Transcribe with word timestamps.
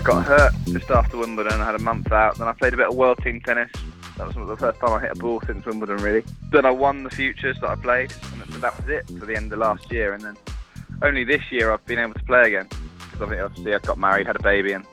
I 0.00 0.02
got 0.02 0.24
hurt 0.24 0.52
just 0.64 0.90
after 0.90 1.18
Wimbledon. 1.18 1.60
I 1.60 1.66
had 1.66 1.74
a 1.74 1.78
month 1.78 2.10
out. 2.10 2.38
Then 2.38 2.48
I 2.48 2.54
played 2.54 2.72
a 2.72 2.76
bit 2.78 2.88
of 2.88 2.94
world 2.94 3.18
team 3.18 3.38
tennis. 3.42 3.70
That 4.16 4.34
was 4.34 4.34
the 4.34 4.56
first 4.56 4.80
time 4.80 4.94
I 4.94 4.98
hit 4.98 5.10
a 5.10 5.14
ball 5.14 5.42
since 5.46 5.66
Wimbledon, 5.66 5.98
really. 5.98 6.24
Then 6.50 6.64
I 6.64 6.70
won 6.70 7.02
the 7.02 7.10
futures 7.10 7.60
that 7.60 7.68
I 7.68 7.74
played, 7.74 8.10
and 8.32 8.62
that 8.62 8.78
was 8.78 8.88
it 8.88 9.06
for 9.18 9.26
the 9.26 9.36
end 9.36 9.52
of 9.52 9.58
last 9.58 9.92
year. 9.92 10.14
And 10.14 10.24
then 10.24 10.38
only 11.02 11.24
this 11.24 11.42
year 11.52 11.70
I've 11.70 11.84
been 11.84 11.98
able 11.98 12.14
to 12.14 12.24
play 12.24 12.46
again 12.46 12.66
because 12.98 13.20
obviously 13.20 13.74
I 13.74 13.78
got 13.80 13.98
married, 13.98 14.26
had 14.26 14.36
a 14.36 14.42
baby, 14.42 14.72
and 14.72 14.86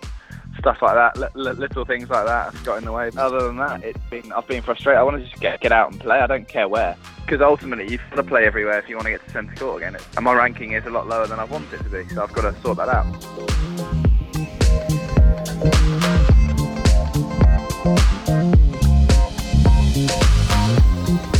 stuff 0.59 0.81
like 0.81 0.95
that. 0.95 1.35
Little 1.37 1.85
things 1.85 2.09
like 2.09 2.25
that 2.25 2.53
have 2.53 2.63
got 2.65 2.79
in 2.79 2.83
the 2.83 2.91
way. 2.91 3.09
Other 3.15 3.43
than 3.43 3.55
that, 3.57 3.85
it's 3.85 4.09
been 4.09 4.33
I've 4.33 4.47
been 4.47 4.61
frustrated. 4.61 4.99
I 4.99 5.03
want 5.03 5.19
to 5.19 5.23
just 5.23 5.39
get 5.39 5.61
get 5.61 5.71
out 5.71 5.89
and 5.89 6.01
play. 6.01 6.19
I 6.19 6.27
don't 6.27 6.49
care 6.49 6.67
where 6.67 6.97
because 7.25 7.39
ultimately 7.39 7.89
you've 7.89 8.01
got 8.09 8.17
to 8.17 8.23
play 8.23 8.45
everywhere 8.45 8.77
if 8.77 8.89
you 8.89 8.97
want 8.97 9.05
to 9.05 9.11
get 9.11 9.23
to 9.25 9.31
centre 9.31 9.55
court 9.55 9.83
again. 9.83 9.95
and 10.17 10.25
my 10.25 10.33
ranking 10.33 10.73
is 10.73 10.85
a 10.85 10.89
lot 10.89 11.07
lower 11.07 11.27
than 11.27 11.39
I 11.39 11.45
want 11.45 11.71
it 11.71 11.77
to 11.77 11.89
be, 11.89 12.07
so 12.09 12.23
I've 12.23 12.33
got 12.33 12.53
to 12.53 12.61
sort 12.61 12.75
that 12.77 12.89
out. 12.89 13.76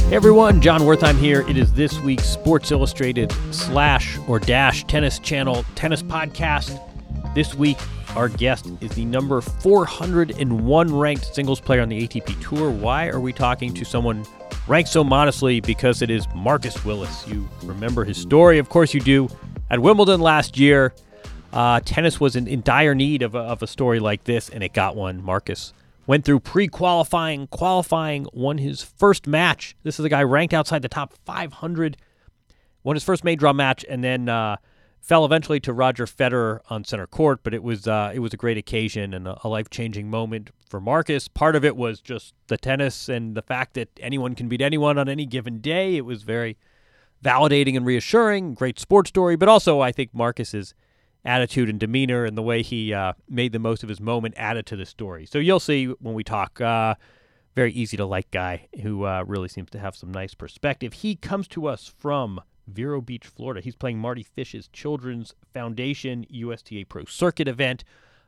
Hey 0.07 0.15
everyone, 0.15 0.61
Jon 0.61 0.79
Wertheim 0.83 1.17
here. 1.17 1.41
It 1.49 1.57
is 1.57 1.73
this 1.73 1.99
week's 1.99 2.23
Sports 2.23 2.71
Illustrated 2.71 3.29
slash 3.51 4.17
or 4.29 4.39
dash 4.39 4.85
tennis 4.85 5.19
channel 5.19 5.65
tennis 5.75 6.01
podcast. 6.01 6.79
This 7.35 7.53
week, 7.53 7.77
our 8.15 8.29
guest 8.29 8.71
is 8.79 8.89
the 8.91 9.03
number 9.03 9.41
401 9.41 10.95
ranked 10.95 11.35
singles 11.35 11.59
player 11.59 11.81
on 11.81 11.89
the 11.89 12.07
ATP 12.07 12.41
Tour. 12.41 12.71
Why 12.71 13.09
are 13.09 13.19
we 13.19 13.33
talking 13.33 13.73
to 13.73 13.83
someone 13.83 14.25
ranked 14.65 14.89
so 14.89 15.03
modestly? 15.03 15.59
Because 15.59 16.01
it 16.01 16.09
is 16.09 16.25
Marcus 16.33 16.85
Willis. 16.85 17.27
You 17.27 17.45
remember 17.63 18.05
his 18.05 18.15
story, 18.15 18.59
of 18.59 18.69
course 18.69 18.93
you 18.93 19.01
do. 19.01 19.27
At 19.69 19.81
Wimbledon 19.81 20.21
last 20.21 20.57
year, 20.57 20.93
uh, 21.51 21.81
tennis 21.83 22.17
was 22.17 22.37
in, 22.37 22.47
in 22.47 22.61
dire 22.61 22.95
need 22.95 23.23
of 23.23 23.35
a, 23.35 23.39
of 23.39 23.61
a 23.61 23.67
story 23.67 23.99
like 23.99 24.23
this, 24.23 24.47
and 24.47 24.63
it 24.63 24.71
got 24.71 24.95
one. 24.95 25.21
Marcus 25.21 25.73
went 26.07 26.23
through 26.25 26.39
pre-qualifying, 26.39 27.47
qualifying, 27.47 28.25
won 28.33 28.57
his 28.57 28.81
first 28.81 29.27
match. 29.27 29.75
This 29.83 29.99
is 29.99 30.05
a 30.05 30.09
guy 30.09 30.23
ranked 30.23 30.53
outside 30.53 30.81
the 30.81 30.89
top 30.89 31.13
500. 31.25 31.97
Won 32.83 32.95
his 32.95 33.03
first 33.03 33.23
main 33.25 33.37
draw 33.37 33.51
match, 33.51 33.85
and 33.89 34.01
then 34.01 34.29
uh, 34.29 34.55
fell 35.01 35.25
eventually 35.25 35.59
to 35.59 35.73
Roger 35.73 36.05
Federer 36.05 36.59
on 36.69 36.85
center 36.85 37.05
court. 37.05 37.41
But 37.43 37.53
it 37.53 37.61
was 37.61 37.85
uh, 37.87 38.11
it 38.15 38.19
was 38.19 38.33
a 38.33 38.37
great 38.37 38.57
occasion 38.57 39.13
and 39.13 39.27
a, 39.27 39.37
a 39.43 39.49
life-changing 39.49 40.09
moment 40.09 40.49
for 40.69 40.79
Marcus. 40.79 41.27
Part 41.27 41.57
of 41.57 41.65
it 41.65 41.75
was 41.75 41.99
just 41.99 42.33
the 42.47 42.57
tennis 42.57 43.09
and 43.09 43.35
the 43.35 43.41
fact 43.41 43.73
that 43.73 43.89
anyone 43.99 44.35
can 44.35 44.47
beat 44.47 44.61
anyone 44.61 44.97
on 44.97 45.09
any 45.09 45.25
given 45.25 45.59
day. 45.59 45.97
It 45.97 46.05
was 46.05 46.23
very 46.23 46.57
validating 47.21 47.75
and 47.75 47.85
reassuring. 47.85 48.53
Great 48.53 48.79
sports 48.79 49.09
story, 49.09 49.35
but 49.35 49.49
also 49.49 49.81
I 49.81 49.91
think 49.91 50.13
Marcus's 50.13 50.73
attitude 51.27 51.69
and 51.69 51.79
demeanor 51.79 52.25
and 52.25 52.37
the 52.37 52.41
way 52.41 52.63
he 52.63 52.93
uh, 52.93 53.13
made 53.29 53.51
the 53.51 53.59
most 53.59 53.83
of 53.83 53.89
his 53.89 53.99
moment 53.99 54.33
added 54.37 54.65
to 54.65 54.75
the 54.75 54.85
story. 54.85 55.25
So 55.25 55.37
you'll 55.37 55.59
see 55.59 55.85
when 55.85 56.15
we 56.15 56.23
talk. 56.23 56.59
Uh, 56.59 56.95
very 57.53 57.71
easy 57.73 57.97
to 57.97 58.05
like 58.05 58.29
guy 58.29 58.67
who 58.83 59.03
uh, 59.03 59.23
really 59.25 59.47
seems 59.47 59.71
to 59.71 59.79
have 59.79 59.95
some 59.95 60.11
nice 60.11 60.35
perspective. 60.35 60.93
He 60.93 61.15
comes 61.15 61.47
to 61.47 61.65
us 61.65 61.91
from 61.97 62.39
Vero 62.67 63.01
Beach, 63.01 63.25
Florida. 63.25 63.61
He's 63.61 63.75
playing 63.75 63.97
Mardy 63.97 64.21
Fish's 64.21 64.67
Children's 64.67 65.33
Foundation 65.55 66.23
USTA 66.29 66.85
Pro 66.87 67.05
Circuit 67.05 67.47
event. 67.47 67.83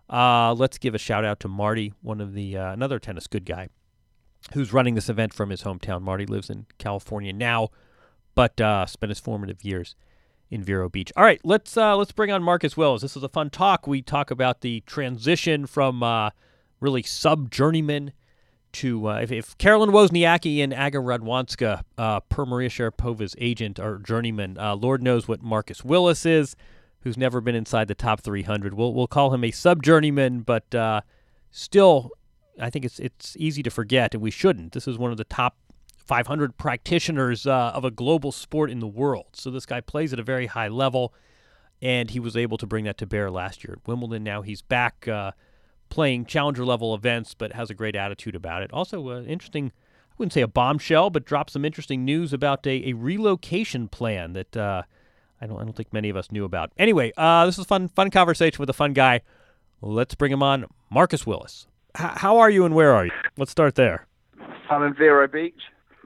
Uh, 0.10 0.56
let's 0.56 0.80
give 0.80 0.96
a 0.96 0.98
shout 0.98 1.24
out 1.24 1.40
to 1.42 1.48
Mardy, 1.48 1.94
one 2.02 2.20
of 2.20 2.34
the 2.34 2.58
uh, 2.58 2.74
another 2.74 2.98
tennis 2.98 3.28
good 3.28 3.46
guy, 3.46 3.70
who's 4.54 4.74
running 4.74 4.96
this 4.96 5.10
event 5.10 5.32
from 5.32 5.52
his 5.52 5.62
hometown. 5.62 6.02
Mardy 6.02 6.26
lives 6.26 6.50
in 6.50 6.66
California 6.80 7.32
now, 7.32 7.70
but 8.34 8.60
uh, 8.60 8.88
spent 8.88 9.10
his 9.10 9.20
formative 9.20 9.64
years 9.64 9.96
in 10.50 10.64
Vero 10.64 10.90
Beach. 10.90 11.12
All 11.16 11.24
right, 11.24 11.40
let's 11.44 11.78
uh, 11.78 11.96
let's 11.96 12.12
bring 12.12 12.32
on 12.32 12.44
Marcus 12.44 12.76
Willis. 12.76 13.02
This 13.02 13.16
is 13.16 13.24
a 13.24 13.30
fun 13.30 13.50
talk. 13.50 13.88
We 13.88 14.02
talk 14.02 14.32
about 14.32 14.62
the 14.62 14.82
transition 14.82 15.66
from 15.66 16.04
uh, 16.04 16.32
really 16.80 17.04
sub 17.04 17.52
journeyman 17.52 18.12
to 18.72 19.10
uh, 19.10 19.20
if, 19.22 19.32
if 19.32 19.58
Caroline 19.58 19.90
Wozniacki 19.90 20.64
and 20.64 20.74
Aga 20.74 21.00
Radwanska, 21.00 21.84
uh, 21.98 22.20
per 22.22 22.46
Maria 22.46 22.70
Sharapova's 22.70 23.36
agent, 23.40 23.80
are 23.80 23.98
journeyman. 23.98 24.58
uh, 24.58 24.76
Lord 24.76 25.02
knows 25.02 25.28
what 25.28 25.42
Marcus 25.42 25.84
Willis 25.84 26.26
is, 26.26 26.56
who's 27.02 27.18
never 27.18 27.42
been 27.42 27.56
inside 27.56 27.88
the 27.88 27.96
top 27.96 28.22
300. 28.22 28.74
We'll 28.74 28.94
we'll 28.94 29.08
call 29.08 29.34
him 29.34 29.44
a 29.44 29.52
sub 29.52 29.84
journeyman, 29.84 30.42
but 30.42 30.74
uh, 30.74 31.02
still, 31.52 32.12
I 32.60 32.70
think 32.70 32.86
it's 32.86 33.00
it's 33.00 33.36
easy 33.38 33.64
to 33.64 33.70
forget, 33.70 34.14
and 34.14 34.22
we 34.22 34.32
shouldn't. 34.32 34.74
This 34.74 34.88
is 34.88 34.98
one 34.98 35.12
of 35.12 35.18
the 35.18 35.24
top 35.24 35.58
500 36.10 36.58
practitioners 36.58 37.46
uh, 37.46 37.72
of 37.76 37.86
a 37.86 37.92
global 37.92 38.32
sport 38.32 38.72
in 38.72 38.80
the 38.80 38.88
world. 38.88 39.28
So 39.34 39.52
this 39.52 39.68
guy 39.68 39.80
plays 39.80 40.12
at 40.12 40.20
a 40.20 40.24
very 40.24 40.48
high 40.48 40.68
level, 40.68 41.14
and 41.84 42.10
he 42.10 42.20
was 42.20 42.36
able 42.36 42.58
to 42.58 42.66
bring 42.66 42.86
that 42.86 42.98
to 42.98 43.06
bear 43.06 43.30
last 43.30 43.64
year 43.64 43.74
at 43.80 43.88
Wimbledon. 43.88 44.24
Now 44.24 44.42
he's 44.42 44.64
back 44.64 45.08
uh, 45.08 45.34
playing 45.90 46.26
challenger 46.26 46.66
level 46.66 46.96
events, 46.96 47.36
but 47.36 47.54
has 47.54 47.70
a 47.70 47.76
great 47.76 47.96
attitude 47.96 48.36
about 48.36 48.64
it. 48.64 48.74
Also, 48.74 49.08
uh, 49.08 49.22
interesting. 49.22 49.72
I 50.10 50.14
wouldn't 50.18 50.34
say 50.34 50.42
a 50.42 50.48
bombshell, 50.48 51.12
but 51.12 51.26
dropped 51.26 51.52
some 51.52 51.64
interesting 51.64 52.04
news 52.06 52.34
about 52.34 52.66
a, 52.66 52.90
a 52.90 52.94
relocation 52.94 53.88
plan 53.88 54.34
that 54.34 54.58
uh, 54.58 54.82
I 55.40 55.46
don't 55.46 55.62
I 55.62 55.64
don't 55.64 55.76
think 55.76 55.94
many 55.94 56.10
of 56.10 56.18
us 56.18 56.32
knew 56.32 56.44
about. 56.44 56.72
Anyway, 56.76 57.14
uh, 57.18 57.46
this 57.46 57.60
is 57.60 57.66
a 57.66 57.68
fun 57.68 57.88
fun 57.88 58.10
conversation 58.10 58.58
with 58.58 58.70
a 58.72 58.74
fun 58.74 58.94
guy. 58.94 59.22
Let's 59.80 60.16
bring 60.16 60.32
him 60.32 60.42
on, 60.42 60.66
Marcus 60.90 61.28
Willis. 61.28 61.68
H- 61.96 62.14
how 62.16 62.40
are 62.40 62.50
you 62.50 62.66
and 62.66 62.74
where 62.74 62.96
are 62.96 63.06
you? 63.06 63.12
Let's 63.38 63.52
start 63.52 63.76
there. 63.76 64.08
I'm 64.72 64.82
in 64.82 64.96
Vero 64.96 65.28
Beach, 65.28 65.62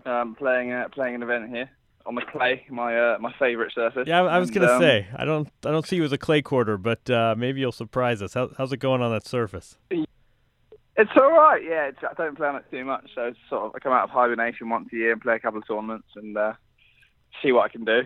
um, 0.05 0.35
playing 0.35 0.71
uh, 0.71 0.89
playing 0.89 1.15
an 1.15 1.23
event 1.23 1.49
here 1.49 1.69
on 2.05 2.15
the 2.15 2.21
clay, 2.21 2.65
my 2.69 2.97
uh, 2.97 3.17
my 3.19 3.33
favourite 3.39 3.71
surface. 3.73 4.07
Yeah, 4.07 4.23
I, 4.23 4.39
was 4.39 4.49
And, 4.49 4.59
gonna 4.59 4.73
um, 4.73 4.81
say 4.81 5.07
I 5.15 5.25
don't 5.25 5.47
I 5.65 5.71
don't 5.71 5.85
see 5.87 5.95
you 5.95 6.03
as 6.03 6.11
a 6.11 6.17
clay 6.17 6.41
quarter, 6.41 6.77
but 6.77 7.09
uh, 7.09 7.35
maybe 7.37 7.59
you'll 7.61 7.71
surprise 7.71 8.21
us. 8.21 8.33
How, 8.33 8.49
how's 8.57 8.71
it 8.73 8.77
going 8.77 9.01
on 9.01 9.11
that 9.11 9.25
surface? 9.25 9.77
It's 10.95 11.11
all 11.15 11.31
right. 11.31 11.61
Yeah, 11.63 11.85
it's, 11.87 11.97
I 12.03 12.13
don't 12.13 12.35
play 12.37 12.47
on 12.47 12.55
it 12.57 12.65
too 12.69 12.85
much, 12.85 13.09
so 13.15 13.23
it's 13.25 13.39
sort 13.49 13.63
of 13.65 13.71
I 13.75 13.79
come 13.79 13.93
out 13.93 14.03
of 14.03 14.09
hibernation 14.09 14.69
once 14.69 14.89
a 14.93 14.95
year 14.95 15.13
and 15.13 15.21
play 15.21 15.35
a 15.35 15.39
couple 15.39 15.59
of 15.59 15.67
tournaments 15.67 16.07
and 16.15 16.37
uh, 16.37 16.53
see 17.41 17.51
what 17.51 17.63
I 17.63 17.69
can 17.69 17.83
do. 17.83 18.01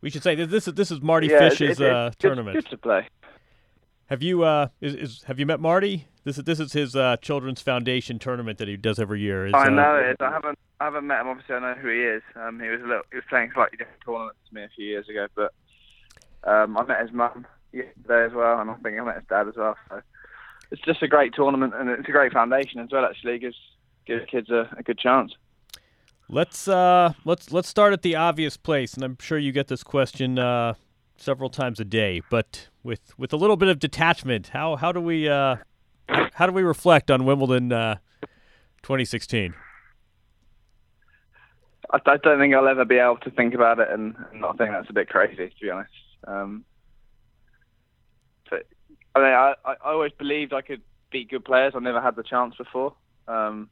We 0.00 0.10
should 0.10 0.22
say 0.22 0.34
this 0.34 0.66
is 0.68 0.74
this 0.74 0.90
is 0.90 1.00
Mardy 1.00 1.28
yeah, 1.28 1.38
Fish's 1.48 1.80
it's- 1.80 1.80
uh, 1.80 2.08
it's 2.08 2.16
good- 2.16 2.28
tournament. 2.28 2.56
Good 2.56 2.70
to 2.70 2.76
play. 2.76 3.08
Have 4.06 4.22
you 4.22 4.42
uh 4.42 4.68
is, 4.80 4.94
is 4.94 5.22
have 5.22 5.38
you 5.38 5.46
met 5.46 5.58
Mardy? 5.60 6.06
This 6.24 6.36
is 6.36 6.44
this 6.44 6.60
is 6.60 6.72
his 6.72 6.94
uh, 6.94 7.16
children's 7.22 7.62
foundation 7.62 8.18
tournament 8.18 8.58
that 8.58 8.68
he 8.68 8.76
does 8.76 8.98
every 8.98 9.20
year. 9.20 9.46
Is, 9.46 9.54
I 9.54 9.68
uh, 9.68 9.70
know 9.70 9.94
it. 9.96 10.16
I 10.20 10.30
haven't 10.30 10.58
I 10.82 10.86
haven't 10.86 11.06
met 11.06 11.20
him. 11.20 11.28
Obviously, 11.28 11.54
I 11.54 11.60
know 11.60 11.80
who 11.80 11.88
he 11.88 12.02
is. 12.02 12.22
Um, 12.34 12.58
he 12.58 12.68
was 12.68 12.80
a 12.80 12.86
little, 12.86 13.02
he 13.12 13.16
was 13.16 13.24
playing 13.28 13.52
slightly 13.54 13.78
different 13.78 14.00
tournaments 14.04 14.40
to 14.48 14.54
me 14.54 14.64
a 14.64 14.68
few 14.74 14.84
years 14.84 15.08
ago, 15.08 15.28
but 15.36 15.54
um, 16.42 16.76
I 16.76 16.84
met 16.84 17.02
his 17.02 17.12
mum 17.12 17.46
yesterday 17.72 18.26
as 18.26 18.32
well, 18.32 18.58
and 18.58 18.68
I 18.68 18.74
think 18.74 18.98
I 18.98 19.04
met 19.04 19.14
his 19.14 19.28
dad 19.28 19.46
as 19.46 19.54
well. 19.54 19.76
So 19.88 20.02
it's 20.72 20.82
just 20.82 21.00
a 21.00 21.06
great 21.06 21.34
tournament, 21.34 21.72
and 21.76 21.88
it's 21.88 22.08
a 22.08 22.10
great 22.10 22.32
foundation 22.32 22.80
as 22.80 22.88
well. 22.90 23.04
Actually, 23.04 23.38
gives 23.38 23.54
gives 24.06 24.28
kids 24.28 24.50
a, 24.50 24.68
a 24.76 24.82
good 24.82 24.98
chance. 24.98 25.32
Let's 26.28 26.66
uh 26.66 27.12
let's 27.24 27.52
let's 27.52 27.68
start 27.68 27.92
at 27.92 28.02
the 28.02 28.16
obvious 28.16 28.56
place, 28.56 28.94
and 28.94 29.04
I'm 29.04 29.18
sure 29.20 29.38
you 29.38 29.52
get 29.52 29.68
this 29.68 29.84
question 29.84 30.36
uh, 30.36 30.74
several 31.16 31.48
times 31.48 31.78
a 31.78 31.84
day, 31.84 32.22
but 32.28 32.70
with 32.82 33.16
with 33.16 33.32
a 33.32 33.36
little 33.36 33.56
bit 33.56 33.68
of 33.68 33.78
detachment, 33.78 34.48
how 34.48 34.74
how 34.74 34.90
do 34.90 35.00
we 35.00 35.28
uh 35.28 35.58
how 36.08 36.46
do 36.46 36.52
we 36.52 36.64
reflect 36.64 37.08
on 37.08 37.24
Wimbledon 37.24 37.70
uh, 37.70 37.98
2016? 38.82 39.54
I, 41.92 41.98
I 42.06 42.16
don't 42.16 42.38
think 42.38 42.54
I'll 42.54 42.68
ever 42.68 42.84
be 42.84 42.98
able 42.98 43.18
to 43.18 43.30
think 43.30 43.54
about 43.54 43.78
it 43.78 43.88
and, 43.90 44.14
not 44.34 44.58
think 44.58 44.70
that's 44.70 44.90
a 44.90 44.94
bit 44.94 45.08
crazy, 45.08 45.48
to 45.48 45.60
be 45.60 45.70
honest. 45.70 45.90
Um, 46.26 46.64
but 48.48 48.66
I 49.14 49.18
mean, 49.18 49.32
I, 49.32 49.54
I 49.64 49.74
always 49.84 50.12
believed 50.12 50.52
I 50.52 50.62
could 50.62 50.82
beat 51.10 51.30
good 51.30 51.44
players. 51.44 51.74
I 51.76 51.80
never 51.80 52.00
had 52.00 52.16
the 52.16 52.22
chance 52.22 52.54
before, 52.56 52.94
um, 53.28 53.68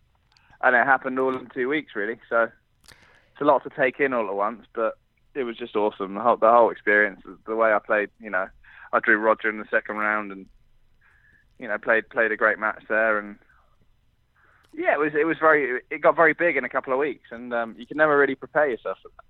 and 0.63 0.77
it 0.77 0.85
happened 0.87 1.19
all 1.19 1.37
in 1.37 1.49
two 1.55 1.69
weeks, 1.69 1.93
really. 1.95 2.19
So 2.29 2.49
it's 2.83 3.41
a 3.41 3.45
lot 3.45 3.63
to 3.65 3.71
take 3.71 4.01
in 4.01 4.13
all 4.13 4.29
at 4.29 4.35
once, 4.35 4.67
but 4.75 4.99
it 5.35 5.45
was 5.45 5.57
just 5.57 5.77
awesome. 5.77 6.15
The 6.15 6.21
whole, 6.21 6.37
the 6.37 6.51
whole 6.51 6.71
experience, 6.71 7.23
the 7.47 7.57
way 7.57 7.73
I 7.73 7.79
played. 7.79 8.11
You 8.21 8.31
know, 8.31 8.49
I 8.93 9.01
drew 9.01 9.17
Roger 9.17 9.49
in 9.49 9.59
the 9.59 9.69
second 9.71 9.97
round, 9.97 10.33
and 10.33 10.47
you 11.59 11.69
know, 11.69 11.79
played 11.79 12.09
played 12.11 12.33
a 12.33 12.37
great 12.37 12.59
match 12.59 12.83
there, 12.89 13.19
and 13.19 13.37
yeah, 14.73 14.95
it 14.95 14.99
was 14.99 15.13
it 15.15 15.25
was 15.27 15.39
very 15.39 15.81
it 15.91 16.01
got 16.01 16.17
very 16.17 16.33
big 16.33 16.57
in 16.57 16.65
a 16.65 16.69
couple 16.69 16.93
of 16.93 16.99
weeks, 16.99 17.29
and 17.31 17.53
um, 17.53 17.75
you 17.79 17.87
can 17.87 17.97
never 17.97 18.17
really 18.17 18.35
prepare 18.35 18.69
yourself 18.69 18.99
for 19.03 19.09
that. 19.09 19.25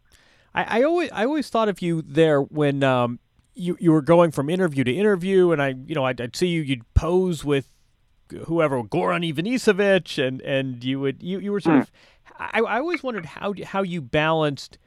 I, 0.54 0.80
I 0.80 0.82
always 0.82 1.10
I 1.12 1.24
always 1.24 1.48
thought 1.48 1.68
of 1.68 1.80
you 1.80 2.02
there 2.02 2.40
when 2.42 2.82
um, 2.82 3.18
you 3.54 3.76
you 3.80 3.92
were 3.92 4.02
going 4.02 4.30
from 4.30 4.50
interview 4.50 4.84
to 4.84 4.92
interview, 4.92 5.52
and 5.52 5.62
I 5.62 5.74
you 5.86 5.94
know 5.94 6.04
I'd, 6.04 6.20
I'd 6.20 6.36
see 6.36 6.48
you 6.48 6.62
you'd 6.62 6.92
pose 6.94 7.44
with 7.44 7.72
whoever 8.46 8.82
Goran 8.82 9.28
Ivanisevic, 9.32 10.24
and 10.24 10.40
and 10.42 10.82
you 10.84 11.00
would 11.00 11.22
you, 11.22 11.38
you 11.38 11.52
were 11.52 11.60
sort 11.60 11.76
Hmm. 11.76 11.82
of 11.82 11.90
I, 12.38 12.60
I 12.60 12.78
always 12.78 13.02
wondered 13.02 13.26
how 13.26 13.54
how 13.64 13.82
you 13.82 14.00
balanced 14.00 14.78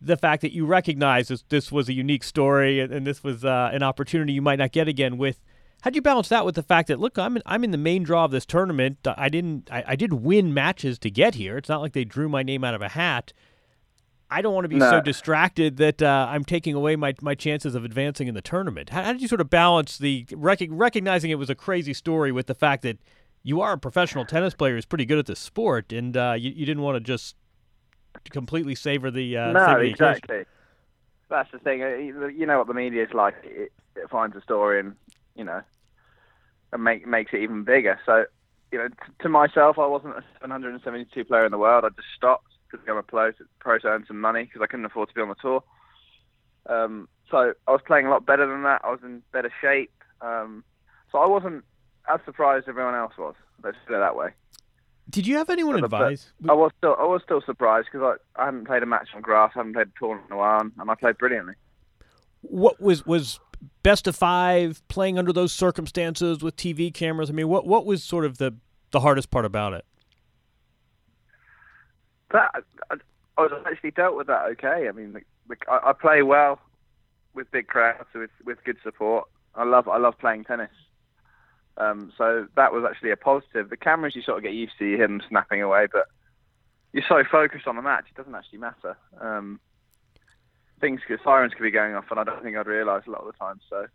the 0.00 0.16
fact 0.16 0.42
that 0.42 0.52
you 0.52 0.64
recognized 0.64 1.30
this 1.30 1.42
this 1.48 1.72
was 1.72 1.88
a 1.88 1.92
unique 1.92 2.22
story 2.24 2.80
and, 2.80 2.92
and 2.92 3.06
this 3.06 3.24
was 3.24 3.44
uh, 3.44 3.70
an 3.72 3.82
opportunity 3.82 4.32
you 4.32 4.42
might 4.42 4.58
not 4.58 4.72
get 4.72 4.88
again 4.88 5.18
with. 5.18 5.40
How'd 5.82 5.94
you 5.94 6.02
balance 6.02 6.28
that 6.30 6.44
with 6.44 6.56
the 6.56 6.62
fact 6.62 6.88
that 6.88 6.98
look, 6.98 7.18
I'm 7.18 7.36
in, 7.36 7.42
I'm 7.46 7.62
in 7.62 7.70
the 7.70 7.78
main 7.78 8.02
draw 8.02 8.24
of 8.24 8.30
this 8.30 8.44
tournament. 8.44 8.98
I 9.06 9.28
didn't 9.28 9.68
I, 9.70 9.84
I 9.88 9.96
did 9.96 10.12
win 10.12 10.52
matches 10.52 10.98
to 11.00 11.10
get 11.10 11.36
here. 11.36 11.56
It's 11.56 11.68
not 11.68 11.80
like 11.80 11.92
they 11.92 12.04
drew 12.04 12.28
my 12.28 12.42
name 12.42 12.64
out 12.64 12.74
of 12.74 12.82
a 12.82 12.88
hat. 12.88 13.32
I 14.30 14.42
don't 14.42 14.52
want 14.52 14.66
to 14.66 14.68
be 14.68 14.78
so 14.78 15.00
distracted 15.00 15.78
that 15.78 16.02
uh, 16.02 16.26
I'm 16.28 16.44
taking 16.44 16.74
away 16.74 16.96
my, 16.96 17.14
my 17.22 17.34
chances 17.34 17.74
of 17.74 17.82
advancing 17.84 18.28
in 18.28 18.34
the 18.34 18.42
tournament. 18.42 18.90
How, 18.90 19.02
how 19.02 19.12
did 19.14 19.22
you 19.22 19.28
sort 19.28 19.40
of 19.40 19.48
balance 19.48 19.96
the 19.96 20.26
rec- 20.34 20.60
recognizing 20.68 21.30
it 21.30 21.36
was 21.36 21.48
a 21.48 21.54
crazy 21.54 21.94
story 21.94 22.30
with 22.30 22.46
the 22.46 22.54
fact 22.54 22.82
that 22.82 22.98
you 23.42 23.62
are 23.62 23.72
a 23.72 23.78
professional 23.78 24.26
tennis 24.26 24.52
player 24.52 24.74
who's 24.74 24.84
pretty 24.84 25.06
good 25.06 25.18
at 25.18 25.24
this 25.24 25.38
sport, 25.38 25.92
and 25.94 26.14
uh, 26.14 26.34
you, 26.36 26.50
you 26.50 26.66
didn't 26.66 26.82
want 26.82 26.96
to 26.96 27.00
just 27.00 27.36
completely 28.28 28.74
savor 28.74 29.10
the 29.10 29.34
uh, 29.34 29.52
no, 29.52 29.60
savor 29.60 29.80
the 29.80 29.86
occasion? 29.92 29.92
exactly. 29.92 30.44
That's 31.30 31.50
the 31.50 31.58
thing. 31.60 31.82
uh, 31.82 31.86
You 31.88 32.28
you 32.28 32.44
know 32.44 32.58
what 32.58 32.66
the 32.66 32.74
media 32.74 33.04
is 33.04 33.14
like. 33.14 33.34
It, 33.44 33.72
it 33.96 34.10
finds 34.10 34.36
a 34.36 34.42
story 34.42 34.80
and 34.80 34.94
you 35.38 35.44
know, 35.44 35.62
and 36.72 36.84
make 36.84 37.06
makes 37.06 37.32
it 37.32 37.38
even 37.40 37.64
bigger. 37.64 37.98
So, 38.04 38.26
you 38.70 38.78
know, 38.78 38.88
t- 38.88 38.94
to 39.20 39.28
myself, 39.30 39.78
I 39.78 39.86
wasn't 39.86 40.16
a 40.18 40.24
772 40.42 41.24
player 41.24 41.46
in 41.46 41.52
the 41.52 41.58
world. 41.58 41.84
I 41.84 41.88
just 41.90 42.08
stopped 42.14 42.44
to 42.72 42.76
become 42.76 42.98
a 42.98 43.02
pro 43.02 43.30
to, 43.30 43.44
pro 43.60 43.78
to 43.78 43.86
earn 43.86 44.04
some 44.06 44.20
money 44.20 44.44
because 44.44 44.60
I 44.60 44.66
couldn't 44.66 44.84
afford 44.84 45.08
to 45.08 45.14
be 45.14 45.22
on 45.22 45.28
the 45.28 45.34
tour. 45.36 45.62
Um, 46.66 47.08
so 47.30 47.54
I 47.66 47.70
was 47.72 47.80
playing 47.86 48.06
a 48.06 48.10
lot 48.10 48.26
better 48.26 48.46
than 48.46 48.62
that. 48.64 48.82
I 48.84 48.90
was 48.90 49.00
in 49.02 49.22
better 49.32 49.50
shape. 49.62 49.92
Um, 50.20 50.64
so 51.10 51.18
I 51.18 51.26
wasn't 51.26 51.64
as 52.12 52.20
surprised 52.26 52.64
as 52.64 52.68
everyone 52.68 52.94
else 52.94 53.12
was. 53.16 53.34
Let's 53.62 53.76
put 53.86 53.96
it 53.96 54.00
that 54.00 54.16
way. 54.16 54.30
Did 55.10 55.26
you 55.26 55.36
have 55.38 55.48
anyone 55.48 55.76
But- 55.76 55.84
advise? 55.84 56.32
I 56.46 56.52
was 56.52 56.72
still 56.76 56.94
I 56.98 57.04
was 57.04 57.22
still 57.24 57.40
surprised 57.40 57.88
because 57.90 58.18
I, 58.36 58.42
I 58.42 58.44
hadn't 58.46 58.66
played 58.66 58.82
a 58.82 58.86
match 58.86 59.08
on 59.14 59.22
grass, 59.22 59.52
I 59.54 59.60
hadn't 59.60 59.72
played 59.72 59.86
a 59.86 59.98
tournament 59.98 60.26
in 60.30 60.34
a 60.34 60.38
while, 60.38 60.60
and 60.60 60.90
I 60.90 60.94
played 60.94 61.16
brilliantly. 61.16 61.54
What 62.42 62.78
was 62.80 63.06
was 63.06 63.40
best 63.82 64.06
of 64.06 64.16
five 64.16 64.86
playing 64.88 65.18
under 65.18 65.32
those 65.32 65.52
circumstances 65.52 66.42
with 66.42 66.56
TV 66.56 66.92
cameras? 66.92 67.30
I 67.30 67.32
mean, 67.32 67.48
what 67.48 67.66
what 67.66 67.86
was 67.86 68.02
sort 68.02 68.24
of 68.24 68.38
the 68.38 68.54
the 68.90 69.00
hardest 69.00 69.30
part 69.30 69.44
about 69.44 69.72
it? 69.72 69.84
That 72.32 72.50
I, 72.90 72.96
I 73.36 73.48
actually 73.66 73.92
dealt 73.92 74.16
with 74.16 74.26
that 74.26 74.46
okay. 74.52 74.88
I 74.88 74.92
mean, 74.92 75.20
I, 75.68 75.90
I 75.90 75.92
play 75.92 76.22
well 76.22 76.60
with 77.34 77.50
big 77.50 77.68
crowds, 77.68 78.08
with 78.14 78.30
with 78.44 78.62
good 78.64 78.76
support. 78.82 79.28
I 79.54 79.64
love 79.64 79.88
I 79.88 79.98
love 79.98 80.18
playing 80.18 80.44
tennis. 80.44 80.70
Um, 81.76 82.12
so 82.18 82.46
that 82.56 82.72
was 82.72 82.84
actually 82.88 83.12
a 83.12 83.16
positive. 83.16 83.70
The 83.70 83.76
cameras 83.76 84.16
you 84.16 84.22
sort 84.22 84.38
of 84.38 84.42
get 84.42 84.52
used 84.52 84.72
to 84.80 84.96
him 84.96 85.22
snapping 85.28 85.62
away, 85.62 85.86
but 85.92 86.06
you're 86.92 87.04
so 87.08 87.22
focused 87.30 87.66
on 87.66 87.76
the 87.76 87.82
match, 87.82 88.06
it 88.10 88.16
doesn't 88.16 88.34
actually 88.34 88.58
matter. 88.58 88.96
Um, 89.20 89.60
things, 90.80 91.00
could, 91.06 91.20
sirens 91.22 91.54
could 91.54 91.62
be 91.62 91.70
going 91.70 91.94
off, 91.94 92.10
and 92.10 92.20
I 92.20 92.24
don't 92.24 92.42
think 92.42 92.56
I'd 92.56 92.66
realise 92.66 93.04
a 93.06 93.10
lot 93.10 93.20
of 93.20 93.26
the 93.26 93.38
time. 93.38 93.60
So 93.68 93.86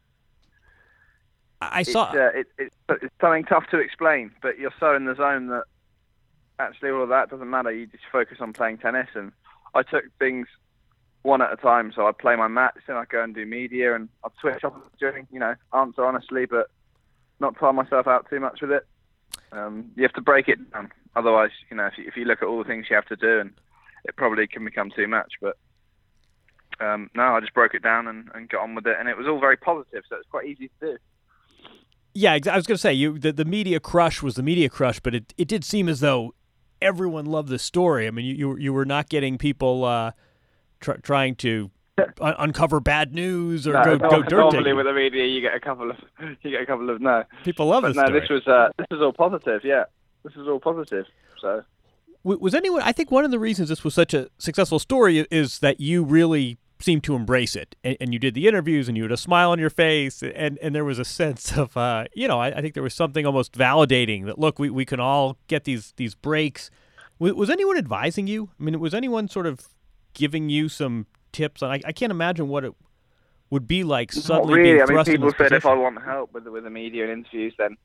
I 1.61 1.83
saw. 1.83 2.11
it's, 2.11 2.15
uh, 2.15 2.39
it, 2.39 2.47
it, 2.57 2.73
it's 3.01 3.15
something 3.21 3.45
tough 3.45 3.67
to 3.71 3.79
explain, 3.79 4.31
but 4.41 4.59
you're 4.59 4.73
so 4.79 4.95
in 4.95 5.05
the 5.05 5.15
zone 5.15 5.47
that 5.47 5.63
actually 6.59 6.91
all 6.91 7.03
of 7.03 7.09
that 7.09 7.29
doesn't 7.29 7.49
matter. 7.49 7.71
You 7.71 7.87
just 7.87 8.03
focus 8.11 8.37
on 8.41 8.53
playing 8.53 8.79
tennis, 8.79 9.09
and 9.15 9.31
I 9.73 9.83
took 9.83 10.05
things 10.19 10.47
one 11.21 11.41
at 11.41 11.53
a 11.53 11.57
time. 11.57 11.91
So 11.95 12.07
I'd 12.07 12.17
play 12.17 12.35
my 12.35 12.47
match, 12.47 12.77
then 12.87 12.97
I'd 12.97 13.09
go 13.09 13.23
and 13.23 13.33
do 13.33 13.45
media, 13.45 13.95
and 13.95 14.09
I'd 14.23 14.31
switch 14.39 14.63
off 14.63 14.73
during, 14.99 15.27
you 15.31 15.39
know, 15.39 15.55
answer 15.73 16.05
honestly, 16.05 16.45
but 16.45 16.69
not 17.39 17.57
tie 17.59 17.71
myself 17.71 18.07
out 18.07 18.29
too 18.29 18.39
much 18.39 18.61
with 18.61 18.71
it. 18.71 18.85
Um, 19.51 19.91
you 19.95 20.03
have 20.03 20.13
to 20.13 20.21
break 20.21 20.47
it 20.47 20.71
down, 20.71 20.91
otherwise, 21.15 21.51
you 21.69 21.77
know, 21.77 21.85
if 21.85 21.97
you, 21.97 22.05
if 22.07 22.17
you 22.17 22.25
look 22.25 22.41
at 22.41 22.47
all 22.47 22.57
the 22.57 22.63
things 22.63 22.87
you 22.89 22.95
have 22.95 23.05
to 23.07 23.15
do, 23.15 23.39
and 23.39 23.53
it 24.05 24.15
probably 24.15 24.47
can 24.47 24.65
become 24.65 24.91
too 24.91 25.07
much. 25.07 25.33
But 25.41 25.57
um, 26.79 27.09
no, 27.15 27.23
I 27.23 27.39
just 27.39 27.53
broke 27.53 27.73
it 27.73 27.83
down 27.83 28.07
and, 28.07 28.29
and 28.33 28.49
got 28.49 28.61
on 28.63 28.75
with 28.75 28.85
it, 28.87 28.95
and 28.99 29.07
it 29.09 29.17
was 29.17 29.27
all 29.27 29.39
very 29.39 29.57
positive, 29.57 30.03
so 30.09 30.15
it's 30.17 30.27
quite 30.29 30.47
easy 30.47 30.69
to 30.79 30.91
do. 30.93 30.97
Yeah, 32.15 32.33
I 32.33 32.55
was 32.55 32.67
going 32.67 32.75
to 32.75 32.77
say 32.77 32.93
you 32.93 33.17
the, 33.17 33.31
the 33.31 33.45
media 33.45 33.79
crush 33.79 34.21
was 34.21 34.35
the 34.35 34.43
media 34.43 34.69
crush, 34.69 34.99
but 34.99 35.15
it, 35.15 35.33
it 35.37 35.47
did 35.47 35.63
seem 35.63 35.89
as 35.89 35.99
though 35.99 36.35
everyone 36.81 37.25
loved 37.25 37.49
the 37.49 37.57
story. 37.57 38.07
I 38.07 38.11
mean, 38.11 38.25
you 38.25 38.35
you, 38.35 38.49
were- 38.49 38.59
you 38.59 38.73
were 38.73 38.85
not 38.85 39.09
getting 39.09 39.37
people 39.39 39.83
uh, 39.83 40.11
tr- 40.79 40.93
trying 41.01 41.35
to 41.37 41.71
un- 42.21 42.35
uncover 42.37 42.79
bad 42.79 43.13
news 43.15 43.67
or 43.67 43.73
No, 43.73 43.83
go, 43.83 43.95
no- 43.95 44.09
go 44.09 44.21
dirt 44.23 44.31
normally 44.31 44.57
digging. 44.59 44.75
with 44.77 44.85
the 44.85 44.93
media, 44.93 45.25
you 45.25 45.41
get 45.41 45.55
a 45.55 45.59
couple 45.59 45.89
of 45.89 45.97
you 46.43 46.51
get 46.51 46.61
a 46.61 46.65
couple 46.67 46.89
of 46.91 47.01
no. 47.01 47.23
People 47.43 47.65
love 47.67 47.81
But 47.81 47.89
this 47.89 47.97
no, 47.97 48.05
story. 48.05 48.19
this 48.19 48.29
was 48.29 48.47
uh, 48.47 48.69
this 48.77 48.87
was 48.91 49.01
all 49.01 49.13
positive. 49.13 49.61
Yeah, 49.63 49.85
this 50.23 50.35
was 50.35 50.47
all 50.47 50.59
positive. 50.59 51.05
So 51.41 51.63
W- 52.23 52.39
was 52.39 52.53
anyone? 52.53 52.83
I 52.83 52.91
think 52.91 53.09
one 53.09 53.25
of 53.25 53.31
the 53.31 53.39
reasons 53.39 53.69
this 53.69 53.83
was 53.83 53.95
such 53.95 54.13
a 54.13 54.29
successful 54.37 54.77
story 54.77 55.25
is 55.31 55.59
that 55.59 55.79
you 55.79 56.03
really 56.03 56.59
seemed 56.83 57.03
to 57.05 57.15
embrace 57.15 57.55
it, 57.55 57.75
and, 57.83 57.97
and 58.01 58.13
you 58.13 58.19
did 58.19 58.33
the 58.33 58.47
interviews, 58.47 58.87
and 58.87 58.97
you 58.97 59.03
had 59.03 59.11
a 59.11 59.17
smile 59.17 59.51
on 59.51 59.59
your 59.59 59.69
face, 59.69 60.21
and 60.21 60.57
and 60.59 60.75
there 60.75 60.85
was 60.85 60.99
a 60.99 61.05
sense 61.05 61.57
of, 61.57 61.75
uh, 61.77 62.05
you 62.13 62.27
know, 62.27 62.39
I, 62.39 62.47
I 62.47 62.61
think 62.61 62.73
there 62.73 62.83
was 62.83 62.93
something 62.93 63.25
almost 63.25 63.53
validating 63.53 64.25
that 64.25 64.37
look, 64.37 64.59
we, 64.59 64.69
we 64.69 64.85
can 64.85 64.99
all 64.99 65.37
get 65.47 65.63
these 65.63 65.93
these 65.97 66.15
breaks. 66.15 66.69
Was, 67.19 67.33
was 67.33 67.49
anyone 67.49 67.77
advising 67.77 68.27
you? 68.27 68.49
I 68.59 68.63
mean, 68.63 68.79
was 68.79 68.93
anyone 68.93 69.27
sort 69.27 69.47
of 69.47 69.67
giving 70.13 70.49
you 70.49 70.69
some 70.69 71.07
tips? 71.31 71.61
And 71.61 71.71
I, 71.71 71.81
I 71.85 71.91
can't 71.91 72.11
imagine 72.11 72.47
what 72.49 72.65
it 72.65 72.73
would 73.49 73.67
be 73.67 73.83
like 73.83 74.11
suddenly 74.11 74.55
really. 74.55 74.63
being 74.63 74.81
I 74.81 74.85
mean, 74.85 74.87
thrust 74.87 75.09
people 75.09 75.27
this 75.27 75.37
said 75.37 75.51
if 75.53 75.65
I 75.65 75.75
want 75.75 76.01
help 76.03 76.33
with 76.33 76.43
the, 76.43 76.51
with 76.51 76.63
the 76.63 76.69
media 76.69 77.03
and 77.03 77.11
interviews, 77.11 77.53
then 77.57 77.77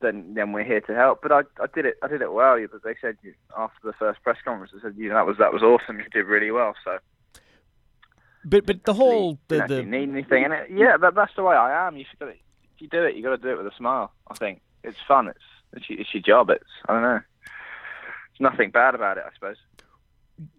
then 0.00 0.32
then 0.34 0.52
we're 0.52 0.64
here 0.64 0.80
to 0.80 0.94
help. 0.94 1.20
But 1.20 1.32
I 1.32 1.40
I 1.62 1.66
did 1.74 1.84
it 1.84 1.96
I 2.02 2.08
did 2.08 2.22
it 2.22 2.32
well. 2.32 2.58
But 2.72 2.82
they 2.82 2.94
said 3.00 3.16
after 3.56 3.80
the 3.84 3.92
first 3.92 4.22
press 4.22 4.38
conference, 4.44 4.72
they 4.72 4.80
said 4.80 4.94
you 4.96 5.08
know, 5.08 5.16
that 5.16 5.26
was 5.26 5.36
that 5.38 5.52
was 5.52 5.62
awesome. 5.62 5.98
You 5.98 6.06
did 6.12 6.26
really 6.26 6.50
well. 6.50 6.74
So 6.84 6.98
But 8.44 8.66
but 8.66 8.84
the 8.84 8.94
whole 8.94 9.32
you 9.32 9.38
the, 9.48 9.58
know, 9.58 9.64
if 9.64 9.68
the 9.68 9.76
you 9.76 9.82
need 9.86 10.08
anything, 10.08 10.44
and 10.44 10.52
it, 10.52 10.70
yeah, 10.70 10.96
that, 10.96 11.14
that's 11.14 11.34
the 11.36 11.42
way 11.42 11.56
I 11.56 11.86
am. 11.86 11.96
You 11.96 12.04
should, 12.08 12.28
if 12.28 12.36
you 12.78 12.88
do 12.88 13.02
it, 13.04 13.14
you 13.14 13.22
got 13.22 13.30
to 13.30 13.36
do 13.36 13.48
it 13.50 13.58
with 13.58 13.66
a 13.66 13.76
smile. 13.76 14.12
I 14.28 14.34
think 14.34 14.62
it's 14.82 14.98
fun. 15.06 15.28
It's 15.28 15.38
it's 15.74 15.90
your, 15.90 16.00
it's 16.00 16.14
your 16.14 16.22
job. 16.22 16.50
It's 16.50 16.64
I 16.88 16.94
don't 16.94 17.02
know. 17.02 17.20
There's 17.44 18.52
nothing 18.52 18.70
bad 18.70 18.94
about 18.94 19.18
it, 19.18 19.24
I 19.26 19.34
suppose. 19.34 19.56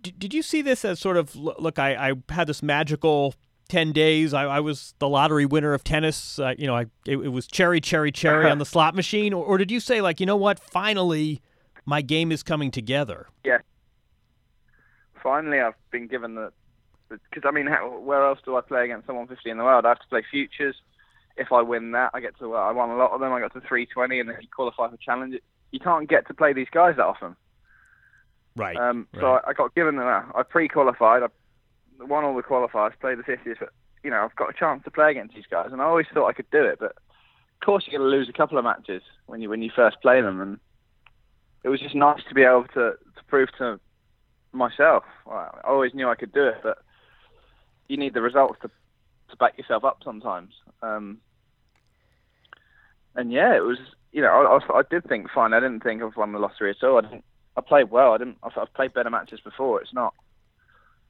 did, 0.02 0.20
did 0.20 0.34
you 0.34 0.44
see 0.44 0.62
this 0.62 0.86
as 0.86 1.00
sort 1.00 1.18
of 1.18 1.36
look 1.36 1.80
I, 1.80 2.12
I 2.12 2.14
had 2.30 2.46
this 2.48 2.62
magical 2.62 3.34
10 3.70 3.94
days 3.94 4.34
I, 4.34 4.44
I 4.44 4.60
was 4.60 4.94
the 5.00 5.10
lottery 5.10 5.46
winner 5.46 5.74
of 5.74 5.84
tennis 5.84 6.38
uh, 6.38 6.54
you 6.58 6.68
know 6.68 6.76
I, 6.76 6.82
it, 7.08 7.18
it 7.18 7.30
was 7.30 7.48
cherry 7.48 7.82
cherry 7.82 8.12
cherry 8.12 8.50
on 8.52 8.60
the 8.60 8.66
slot 8.74 8.94
machine 8.94 9.34
or, 9.34 9.44
or 9.44 9.58
did 9.58 9.72
you 9.72 9.80
say 9.80 10.02
like 10.02 10.20
you 10.20 10.26
know 10.28 10.36
what 10.36 10.60
finally 10.60 11.42
my 11.86 12.02
game 12.04 12.32
is 12.32 12.44
coming 12.44 12.70
together 12.70 13.28
Yeah. 13.44 13.60
Finally, 15.24 15.60
I've 15.60 15.76
been 15.92 16.08
given 16.08 16.34
the 16.36 16.52
because 17.30 17.48
I 17.48 17.52
mean, 17.52 17.68
how, 17.68 18.00
where 18.00 18.26
else 18.26 18.40
do 18.46 18.56
I 18.56 18.62
play 18.62 18.86
against 18.86 19.08
someone 19.08 19.28
50 19.28 19.50
in 19.50 19.58
the 19.58 19.64
world? 19.64 19.86
I 19.86 19.90
have 19.90 20.00
to 20.00 20.08
play 20.08 20.24
futures. 20.30 20.76
if 21.38 21.52
I 21.52 21.62
win 21.62 21.92
that, 21.92 22.12
I 22.14 22.20
get 22.20 22.38
to. 22.40 22.54
I 22.56 22.72
won 22.72 22.90
a 22.90 22.98
lot 22.98 23.12
of 23.12 23.20
them. 23.20 23.34
I 23.34 23.40
got 23.40 23.54
to 23.54 23.62
320, 23.62 24.20
and 24.20 24.30
then 24.30 24.38
you 24.42 24.48
qualify 24.54 24.90
for 24.90 24.98
challenge. 24.98 25.36
You 25.72 25.80
can't 25.80 26.10
get 26.10 26.28
to 26.28 26.34
play 26.34 26.54
these 26.54 26.68
guys 26.72 26.96
that 26.98 27.06
often. 27.06 27.36
Right. 28.56 28.76
Um, 28.76 29.08
right. 29.14 29.22
So 29.22 29.28
I, 29.28 29.50
I 29.50 29.54
got 29.54 29.76
given 29.76 29.96
that. 29.98 30.26
I 30.36 30.44
pre-qualified. 30.44 31.24
I 31.24 31.28
won 32.04 32.24
all 32.24 32.36
the 32.36 32.44
qualifiers, 32.44 33.00
played 33.00 33.18
the 33.18 33.24
50s, 33.24 33.58
but 33.60 33.70
you 34.04 34.10
know 34.10 34.24
I've 34.24 34.36
got 34.36 34.50
a 34.50 34.58
chance 34.58 34.84
to 34.84 34.92
play 34.92 35.12
against 35.12 35.36
these 35.36 35.46
guys, 35.50 35.70
and 35.72 35.82
I 35.82 35.86
always 35.86 36.08
thought 36.14 36.28
I 36.28 36.34
could 36.34 36.50
do 36.52 36.64
it. 36.64 36.80
But 36.80 36.92
of 36.92 37.66
course, 37.66 37.86
you're 37.88 38.00
going 38.00 38.10
to 38.10 38.18
lose 38.18 38.30
a 38.30 38.38
couple 38.38 38.58
of 38.58 38.64
matches 38.64 39.04
when 39.28 39.42
you 39.42 39.50
when 39.50 39.62
you 39.62 39.72
first 39.76 40.02
play 40.02 40.22
them, 40.22 40.42
and 40.42 40.60
it 41.64 41.70
was 41.70 41.80
just 41.80 41.96
nice 41.96 42.22
to 42.28 42.36
be 42.36 42.44
able 42.44 42.66
to 42.74 42.94
to 42.94 43.24
prove 43.28 43.50
to 43.58 43.80
myself. 44.52 45.04
Well, 45.26 45.62
I 45.64 45.68
always 45.68 45.94
knew 45.94 46.10
I 46.10 46.16
could 46.16 46.34
do 46.34 46.48
it, 46.48 46.58
but 46.64 46.80
you 47.92 47.98
need 47.98 48.14
the 48.14 48.22
results 48.22 48.58
to 48.62 48.70
to 49.30 49.38
back 49.38 49.58
yourself 49.58 49.84
up 49.84 50.02
sometimes. 50.04 50.54
Um, 50.82 51.20
and 53.16 53.32
yeah, 53.32 53.56
it 53.56 53.64
was. 53.64 53.78
You 54.14 54.22
know, 54.22 54.28
I, 54.28 54.58
I, 54.58 54.80
I 54.80 54.82
did 54.90 55.06
think 55.06 55.28
fine. 55.34 55.54
I 55.54 55.60
didn't 55.60 55.84
think 55.84 56.02
I've 56.02 56.18
won 56.18 56.34
the 56.34 56.40
lottery 56.40 56.72
at 56.72 56.84
all. 56.84 56.98
I 56.98 57.02
didn't. 57.02 57.24
I 57.56 57.62
played 57.62 57.92
well. 57.92 58.14
I 58.14 58.18
didn't. 58.18 58.38
I've, 58.44 58.58
I've 58.58 58.74
played 58.74 58.94
better 58.94 59.10
matches 59.10 59.40
before. 59.42 59.82
It's 59.82 59.94
not. 59.94 60.14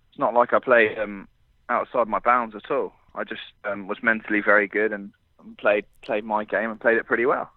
It's 0.09 0.19
not 0.19 0.33
like 0.33 0.53
I 0.53 0.59
played 0.59 0.97
um, 0.99 1.27
outside 1.69 2.07
my 2.07 2.19
bounds 2.19 2.55
at 2.55 2.69
all. 2.69 2.93
I 3.15 3.23
just 3.23 3.41
um, 3.63 3.87
was 3.87 3.97
mentally 4.01 4.41
very 4.41 4.67
good 4.67 4.91
and 4.91 5.11
played 5.57 5.85
played 6.03 6.23
my 6.23 6.43
game 6.43 6.69
and 6.69 6.79
played 6.79 6.97
it 6.97 7.05
pretty 7.05 7.25
well. 7.25 7.49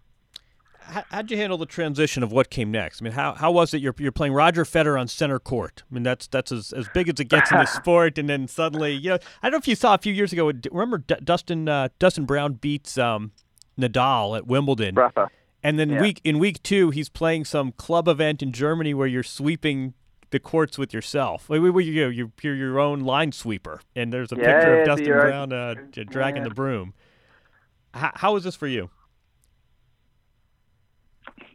How, 0.86 1.04
how'd 1.10 1.30
you 1.30 1.36
handle 1.36 1.58
the 1.58 1.66
transition 1.66 2.22
of 2.22 2.30
what 2.32 2.50
came 2.50 2.70
next? 2.70 3.00
I 3.00 3.04
mean, 3.04 3.12
how, 3.14 3.32
how 3.34 3.50
was 3.50 3.72
it? 3.74 3.80
You're, 3.80 3.94
you're 3.98 4.12
playing 4.12 4.32
Roger 4.34 4.64
Federer 4.64 5.00
on 5.00 5.08
center 5.08 5.38
court. 5.38 5.82
I 5.90 5.94
mean, 5.94 6.02
that's 6.02 6.26
that's 6.26 6.52
as, 6.52 6.72
as 6.72 6.88
big 6.94 7.08
as 7.08 7.18
it 7.18 7.24
gets 7.24 7.50
in 7.50 7.58
the 7.58 7.66
sport. 7.80 8.18
And 8.18 8.28
then 8.28 8.46
suddenly, 8.48 8.92
you 8.92 9.10
know, 9.10 9.18
I 9.42 9.48
don't 9.48 9.52
know 9.52 9.58
if 9.58 9.68
you 9.68 9.74
saw 9.76 9.94
a 9.94 9.98
few 9.98 10.12
years 10.12 10.32
ago. 10.32 10.50
Remember 10.70 10.98
D- 10.98 11.14
Dustin 11.24 11.68
uh, 11.68 11.88
Dustin 11.98 12.24
Brown 12.26 12.54
beats 12.54 12.98
um, 12.98 13.32
Nadal 13.78 14.36
at 14.36 14.46
Wimbledon, 14.46 14.94
Rafa. 14.94 15.30
and 15.62 15.78
then 15.78 15.90
Yeah. 15.90 16.00
week 16.00 16.20
in 16.22 16.38
week 16.38 16.62
two, 16.62 16.90
he's 16.90 17.08
playing 17.08 17.44
some 17.46 17.72
club 17.72 18.06
event 18.06 18.42
in 18.42 18.52
Germany 18.52 18.94
where 18.94 19.06
you're 19.08 19.22
sweeping 19.22 19.94
the 20.30 20.38
courts 20.40 20.76
with 20.78 20.92
yourself. 20.92 21.48
Where, 21.48 21.60
where 21.72 21.82
you, 21.82 22.08
you're, 22.08 22.30
you're 22.42 22.54
your 22.54 22.78
own 22.78 23.00
line 23.00 23.32
sweeper, 23.32 23.80
and 23.96 24.12
there's 24.12 24.32
a 24.32 24.36
Yeah, 24.36 24.52
picture 24.52 24.80
of 24.80 24.86
Dustin 24.86 25.06
Brown 25.12 25.52
uh, 25.52 25.74
dragging 25.92 26.42
yeah. 26.42 26.48
the 26.48 26.54
broom. 26.54 26.92
How, 27.94 28.10
how 28.14 28.34
was 28.34 28.44
this 28.44 28.54
for 28.56 28.66
you? 28.66 28.90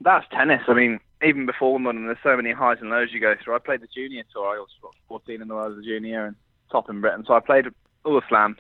That's 0.01 0.25
tennis. 0.31 0.61
I 0.67 0.73
mean, 0.73 0.99
even 1.23 1.45
before 1.45 1.73
Wimbledon, 1.73 2.05
there's 2.05 2.17
so 2.23 2.35
many 2.35 2.51
highs 2.51 2.77
and 2.81 2.89
lows 2.89 3.09
you 3.11 3.19
go 3.19 3.35
through. 3.43 3.55
I 3.55 3.59
played 3.59 3.81
the 3.81 3.87
junior 3.87 4.23
tour. 4.33 4.55
I 4.55 4.59
was 4.59 4.69
14 5.07 5.41
in 5.41 5.47
the 5.47 5.53
world 5.53 5.73
as 5.73 5.79
a 5.79 5.83
junior 5.83 6.25
and 6.25 6.35
top 6.71 6.89
in 6.89 7.01
Britain. 7.01 7.23
So 7.27 7.33
I 7.33 7.39
played 7.39 7.65
all 8.05 8.15
the 8.15 8.21
slams, 8.29 8.57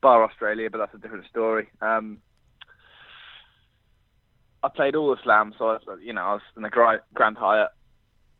bar 0.00 0.24
Australia, 0.24 0.70
but 0.70 0.78
that's 0.78 0.94
a 0.94 0.98
different 0.98 1.26
story. 1.26 1.68
Um, 1.80 2.18
I 4.62 4.68
played 4.68 4.96
all 4.96 5.14
the 5.14 5.22
slams. 5.22 5.56
So 5.58 5.68
I, 5.68 5.78
you 6.02 6.12
know, 6.12 6.22
I 6.22 6.32
was 6.34 6.42
in 6.56 6.62
the 6.62 7.00
Grand 7.14 7.36
Hyatt 7.36 7.70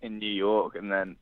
in 0.01 0.19
New 0.19 0.27
York, 0.33 0.75
and 0.75 0.91
then 0.91 1.17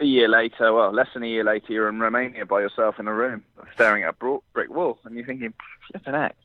a 0.00 0.04
year 0.04 0.28
later, 0.28 0.72
well, 0.72 0.92
less 0.92 1.08
than 1.14 1.22
a 1.22 1.28
year 1.28 1.44
later, 1.44 1.72
you're 1.72 1.88
in 1.88 2.00
Romania 2.00 2.46
by 2.46 2.60
yourself 2.60 2.98
in 2.98 3.06
a 3.06 3.14
room, 3.14 3.44
staring 3.74 4.02
at 4.02 4.14
a 4.20 4.38
brick 4.52 4.70
wall, 4.70 4.98
and 5.04 5.14
you're 5.14 5.26
thinking, 5.26 5.52
flipping 5.90 6.14
heck. 6.14 6.36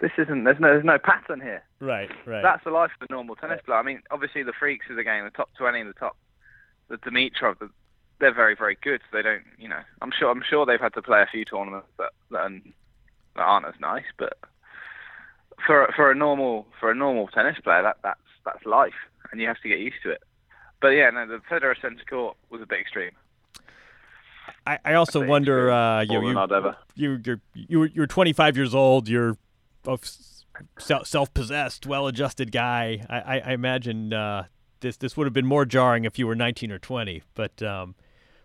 This 0.00 0.10
isn't. 0.18 0.44
There's 0.44 0.60
no. 0.60 0.68
There's 0.68 0.84
no 0.84 0.98
pattern 0.98 1.40
here. 1.40 1.62
Right, 1.80 2.10
right. 2.26 2.42
That's 2.42 2.64
the 2.64 2.70
life 2.70 2.90
of 3.00 3.08
a 3.08 3.12
normal 3.12 3.36
tennis 3.36 3.60
player. 3.64 3.78
I 3.78 3.82
mean, 3.82 4.02
obviously 4.10 4.42
the 4.42 4.52
freaks 4.52 4.86
of 4.90 4.96
the 4.96 5.04
game, 5.04 5.24
the 5.24 5.30
top 5.30 5.50
twenty, 5.56 5.82
the 5.82 5.92
top, 5.92 6.16
the 6.88 6.96
Dimitrov, 6.96 7.58
the, 7.60 7.70
they're 8.18 8.34
very, 8.34 8.56
very 8.56 8.76
good. 8.82 9.00
So 9.10 9.16
they 9.16 9.22
don't, 9.22 9.42
you 9.58 9.68
know, 9.68 9.80
I'm 10.02 10.10
sure, 10.16 10.30
I'm 10.30 10.42
sure 10.48 10.66
they've 10.66 10.80
had 10.80 10.94
to 10.94 11.02
play 11.02 11.22
a 11.22 11.26
few 11.30 11.44
tournaments 11.44 11.86
that 11.98 12.10
that, 12.32 12.38
are, 12.38 12.50
that 13.36 13.42
aren't 13.42 13.66
as 13.66 13.74
nice. 13.80 14.04
But 14.18 14.36
for 15.64 15.92
for 15.94 16.10
a 16.10 16.14
normal 16.14 16.66
for 16.80 16.90
a 16.90 16.94
normal 16.94 17.28
tennis 17.28 17.58
player, 17.62 17.82
that 17.82 17.98
that's 18.02 18.20
that's 18.44 18.64
life, 18.66 18.94
and 19.30 19.40
you 19.40 19.46
have 19.46 19.60
to 19.62 19.68
get 19.68 19.78
used 19.78 20.02
to 20.02 20.10
it. 20.10 20.22
But 20.80 20.88
yeah, 20.88 21.10
no, 21.10 21.26
the 21.26 21.40
Federer 21.50 21.80
centre 21.80 22.04
court 22.08 22.36
was 22.50 22.60
a 22.60 22.66
bit 22.66 22.80
extreme. 22.80 23.12
I, 24.66 24.78
I 24.84 24.94
also 24.94 25.20
Bit 25.20 25.28
wonder, 25.28 25.70
uh, 25.70 26.02
you, 26.02 26.20
More 26.20 26.32
know, 26.34 26.46
than 26.46 26.74
you, 26.94 27.10
you, 27.12 27.20
you're, 27.24 27.40
you're, 27.54 27.86
you're 27.86 28.06
25 28.06 28.56
years 28.56 28.74
old. 28.74 29.08
You're 29.08 29.36
self- 29.84 31.06
self-possessed, 31.06 31.86
well-adjusted 31.86 32.52
guy. 32.52 33.04
I, 33.08 33.18
I, 33.18 33.38
I 33.40 33.52
imagine 33.52 34.12
uh, 34.12 34.44
this 34.80 34.96
this 34.96 35.16
would 35.16 35.26
have 35.26 35.32
been 35.32 35.46
more 35.46 35.64
jarring 35.64 36.04
if 36.04 36.18
you 36.18 36.26
were 36.26 36.34
19 36.34 36.72
or 36.72 36.78
20. 36.78 37.22
But 37.34 37.62
um, 37.62 37.94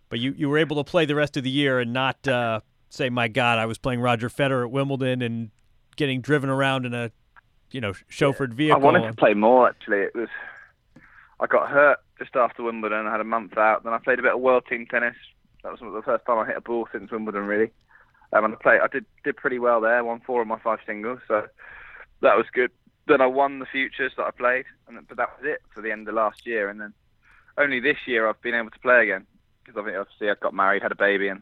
but 0.09 0.19
you, 0.19 0.33
you 0.37 0.49
were 0.49 0.57
able 0.57 0.77
to 0.77 0.83
play 0.83 1.05
the 1.05 1.15
rest 1.15 1.37
of 1.37 1.43
the 1.43 1.49
year 1.49 1.79
and 1.79 1.93
not 1.93 2.27
uh, 2.27 2.61
say, 2.89 3.09
"My 3.09 3.27
God, 3.27 3.59
I 3.59 3.65
was 3.65 3.77
playing 3.77 4.01
Roger 4.01 4.29
Federer 4.29 4.63
at 4.65 4.71
Wimbledon 4.71 5.21
and 5.21 5.51
getting 5.95 6.21
driven 6.21 6.49
around 6.49 6.85
in 6.85 6.93
a 6.93 7.11
you 7.71 7.81
know 7.81 7.93
chauffeured 8.09 8.53
vehicle. 8.53 8.81
I 8.81 8.83
wanted 8.83 9.07
to 9.07 9.13
play 9.13 9.33
more 9.33 9.69
actually. 9.69 9.99
It 9.99 10.15
was 10.15 10.29
I 11.39 11.47
got 11.47 11.69
hurt 11.69 11.99
just 12.17 12.35
after 12.35 12.63
Wimbledon. 12.63 13.07
I 13.07 13.11
had 13.11 13.21
a 13.21 13.25
month 13.25 13.57
out. 13.57 13.83
Then 13.83 13.93
I 13.93 13.97
played 13.97 14.19
a 14.19 14.21
bit 14.21 14.33
of 14.33 14.41
world 14.41 14.63
team 14.67 14.85
tennis. 14.89 15.15
That 15.63 15.71
was 15.71 15.79
the 15.79 16.01
first 16.03 16.25
time 16.25 16.39
I 16.39 16.45
hit 16.45 16.57
a 16.57 16.61
ball 16.61 16.87
since 16.91 17.11
Wimbledon, 17.11 17.45
really. 17.45 17.71
Um, 18.31 18.45
and 18.45 18.53
I 18.53 18.57
played. 18.57 18.81
I 18.81 18.87
did 18.87 19.05
did 19.23 19.37
pretty 19.37 19.59
well 19.59 19.81
there. 19.81 20.03
Won 20.03 20.21
four 20.25 20.41
of 20.41 20.47
my 20.47 20.59
five 20.59 20.79
singles, 20.85 21.19
so 21.27 21.47
that 22.21 22.37
was 22.37 22.45
good. 22.53 22.71
Then 23.07 23.21
I 23.21 23.25
won 23.25 23.59
the 23.59 23.65
futures 23.65 24.13
that 24.17 24.25
I 24.25 24.31
played, 24.31 24.65
and 24.87 25.07
but 25.07 25.17
that 25.17 25.29
was 25.37 25.45
it 25.49 25.61
for 25.73 25.81
the 25.81 25.91
end 25.91 26.07
of 26.07 26.13
last 26.15 26.45
year. 26.45 26.69
And 26.69 26.79
then 26.79 26.93
only 27.57 27.79
this 27.79 27.97
year 28.05 28.27
I've 28.27 28.41
been 28.41 28.55
able 28.55 28.69
to 28.69 28.79
play 28.79 29.03
again 29.03 29.25
because 29.63 29.79
I 29.79 29.85
think 29.85 29.97
obviously 29.97 30.29
I 30.29 30.35
got 30.41 30.53
married, 30.53 30.83
had 30.83 30.91
a 30.91 30.95
baby, 30.95 31.27
and 31.27 31.41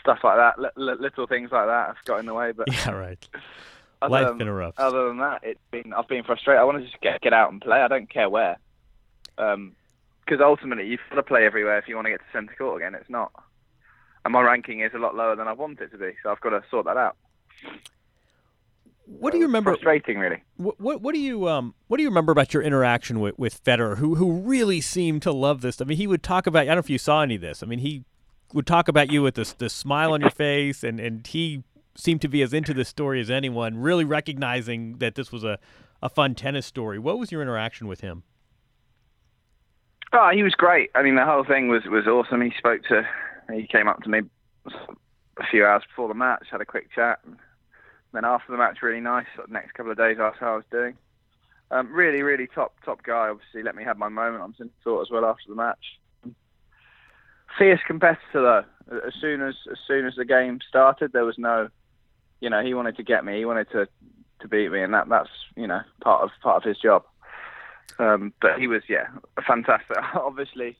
stuff 0.00 0.20
like 0.22 0.36
that. 0.36 0.58
Li- 0.76 0.96
little 0.98 1.26
things 1.26 1.50
like 1.50 1.66
that 1.66 1.88
have 1.88 2.04
got 2.04 2.20
in 2.20 2.26
the 2.26 2.34
way. 2.34 2.52
But 2.52 2.72
Yeah, 2.72 2.90
right. 2.90 3.28
Life 4.08 4.28
than, 4.28 4.40
interrupts. 4.40 4.80
Other 4.80 5.08
than 5.08 5.18
that, 5.18 5.42
it's 5.44 5.60
been 5.70 5.92
I've 5.92 6.08
been 6.08 6.24
frustrated. 6.24 6.60
I 6.60 6.64
want 6.64 6.78
to 6.78 6.84
just 6.84 7.00
get 7.00 7.20
get 7.20 7.32
out 7.32 7.52
and 7.52 7.60
play. 7.60 7.80
I 7.80 7.88
don't 7.88 8.10
care 8.10 8.28
where, 8.28 8.58
because 9.36 10.40
ultimately 10.40 10.86
you've 10.86 11.00
got 11.10 11.16
to 11.16 11.22
play 11.22 11.46
everywhere 11.46 11.78
if 11.78 11.86
you 11.88 11.94
want 11.94 12.06
to 12.06 12.10
get 12.10 12.20
to 12.20 12.26
centre 12.32 12.54
court 12.56 12.82
again. 12.82 12.94
It's 12.94 13.10
not, 13.10 13.32
and 14.24 14.32
my 14.32 14.42
ranking 14.42 14.80
is 14.80 14.92
a 14.94 14.98
lot 14.98 15.14
lower 15.14 15.36
than 15.36 15.48
I 15.48 15.52
want 15.52 15.80
it 15.80 15.90
to 15.92 15.98
be. 15.98 16.12
So 16.22 16.30
I've 16.30 16.40
got 16.40 16.50
to 16.50 16.62
sort 16.70 16.86
that 16.86 16.96
out. 16.96 17.16
What 19.06 19.32
do 19.32 19.38
you 19.38 19.46
remember? 19.46 19.72
Frustrating, 19.72 20.18
really. 20.18 20.42
What, 20.56 20.80
what 20.80 21.02
what 21.02 21.14
do 21.14 21.20
you 21.20 21.48
um 21.48 21.74
what 21.88 21.96
do 21.96 22.02
you 22.02 22.08
remember 22.08 22.32
about 22.32 22.54
your 22.54 22.62
interaction 22.62 23.20
with 23.20 23.38
with 23.38 23.62
Federer, 23.62 23.98
who 23.98 24.14
who 24.14 24.32
really 24.40 24.80
seemed 24.80 25.22
to 25.22 25.32
love 25.32 25.60
this? 25.60 25.80
I 25.80 25.84
mean, 25.84 25.98
he 25.98 26.06
would 26.06 26.22
talk 26.22 26.46
about. 26.46 26.62
I 26.62 26.64
don't 26.66 26.76
know 26.76 26.80
if 26.80 26.90
you 26.90 26.98
saw 26.98 27.22
any 27.22 27.34
of 27.34 27.40
this. 27.40 27.62
I 27.62 27.66
mean, 27.66 27.80
he 27.80 28.04
would 28.54 28.66
talk 28.66 28.88
about 28.88 29.10
you 29.10 29.22
with 29.22 29.34
this 29.34 29.52
this 29.52 29.74
smile 29.74 30.12
on 30.12 30.20
your 30.20 30.30
face, 30.30 30.82
and 30.84 31.00
and 31.00 31.26
he 31.26 31.64
seemed 31.94 32.22
to 32.22 32.28
be 32.28 32.42
as 32.42 32.52
into 32.52 32.72
this 32.72 32.88
story 32.88 33.20
as 33.20 33.30
anyone, 33.30 33.76
really 33.76 34.04
recognizing 34.04 34.98
that 34.98 35.14
this 35.14 35.32
was 35.32 35.44
a 35.44 35.58
a 36.00 36.08
fun 36.08 36.34
tennis 36.34 36.66
story. 36.66 36.98
What 36.98 37.18
was 37.18 37.30
your 37.30 37.42
interaction 37.42 37.88
with 37.88 38.00
him? 38.00 38.22
Oh, 40.12 40.30
he 40.32 40.42
was 40.42 40.54
great. 40.54 40.90
I 40.94 41.02
mean, 41.02 41.14
the 41.14 41.24
whole 41.24 41.44
thing 41.44 41.68
was 41.68 41.84
was 41.86 42.06
awesome. 42.06 42.40
He 42.40 42.52
spoke 42.56 42.82
to, 42.84 43.06
he 43.52 43.66
came 43.66 43.88
up 43.88 44.02
to 44.02 44.08
me 44.08 44.20
a 44.66 45.46
few 45.50 45.64
hours 45.64 45.82
before 45.88 46.08
the 46.08 46.14
match, 46.14 46.46
had 46.50 46.60
a 46.60 46.66
quick 46.66 46.92
chat, 46.94 47.18
and 47.24 47.36
then 48.12 48.24
after 48.24 48.52
the 48.52 48.58
match, 48.58 48.78
really 48.82 49.00
nice. 49.00 49.26
Of 49.42 49.50
next 49.50 49.72
couple 49.74 49.92
of 49.92 49.98
days, 49.98 50.18
asked 50.20 50.38
how 50.40 50.54
I 50.54 50.56
was 50.56 50.64
doing. 50.70 50.96
Um, 51.70 51.92
really, 51.92 52.22
really 52.22 52.46
top 52.46 52.74
top 52.84 53.02
guy. 53.02 53.28
Obviously, 53.28 53.62
let 53.62 53.74
me 53.74 53.84
have 53.84 53.96
my 53.96 54.08
moment 54.08 54.42
on 54.42 54.54
Centre 54.56 54.72
Court 54.84 55.06
as 55.06 55.10
well 55.10 55.24
after 55.24 55.48
the 55.48 55.54
match. 55.54 55.98
Fierce 57.58 57.80
competitor 57.86 58.20
though. 58.34 58.64
As 59.06 59.14
soon 59.20 59.40
as 59.40 59.54
as 59.70 59.78
soon 59.86 60.06
as 60.06 60.14
the 60.16 60.24
game 60.24 60.58
started, 60.68 61.12
there 61.12 61.24
was 61.24 61.38
no, 61.38 61.68
you 62.40 62.50
know, 62.50 62.62
he 62.62 62.74
wanted 62.74 62.96
to 62.96 63.02
get 63.02 63.24
me. 63.24 63.38
He 63.38 63.44
wanted 63.44 63.70
to 63.70 63.88
to 64.40 64.48
beat 64.48 64.70
me, 64.70 64.82
and 64.82 64.92
that 64.92 65.08
that's 65.08 65.30
you 65.56 65.66
know 65.66 65.80
part 66.02 66.22
of 66.22 66.30
part 66.42 66.58
of 66.58 66.68
his 66.68 66.78
job. 66.78 67.04
Um, 67.98 68.32
but 68.40 68.58
he 68.58 68.66
was, 68.66 68.82
yeah, 68.88 69.06
fantastic. 69.46 69.96
Obviously, 70.14 70.76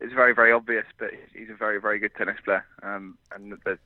it's 0.00 0.12
very, 0.12 0.34
very 0.34 0.52
obvious, 0.52 0.84
but 0.98 1.10
he's 1.32 1.50
a 1.50 1.54
very, 1.54 1.80
very 1.80 1.98
good 1.98 2.14
tennis 2.16 2.36
player. 2.44 2.64
Um, 2.82 3.16
and 3.34 3.52
the, 3.64 3.78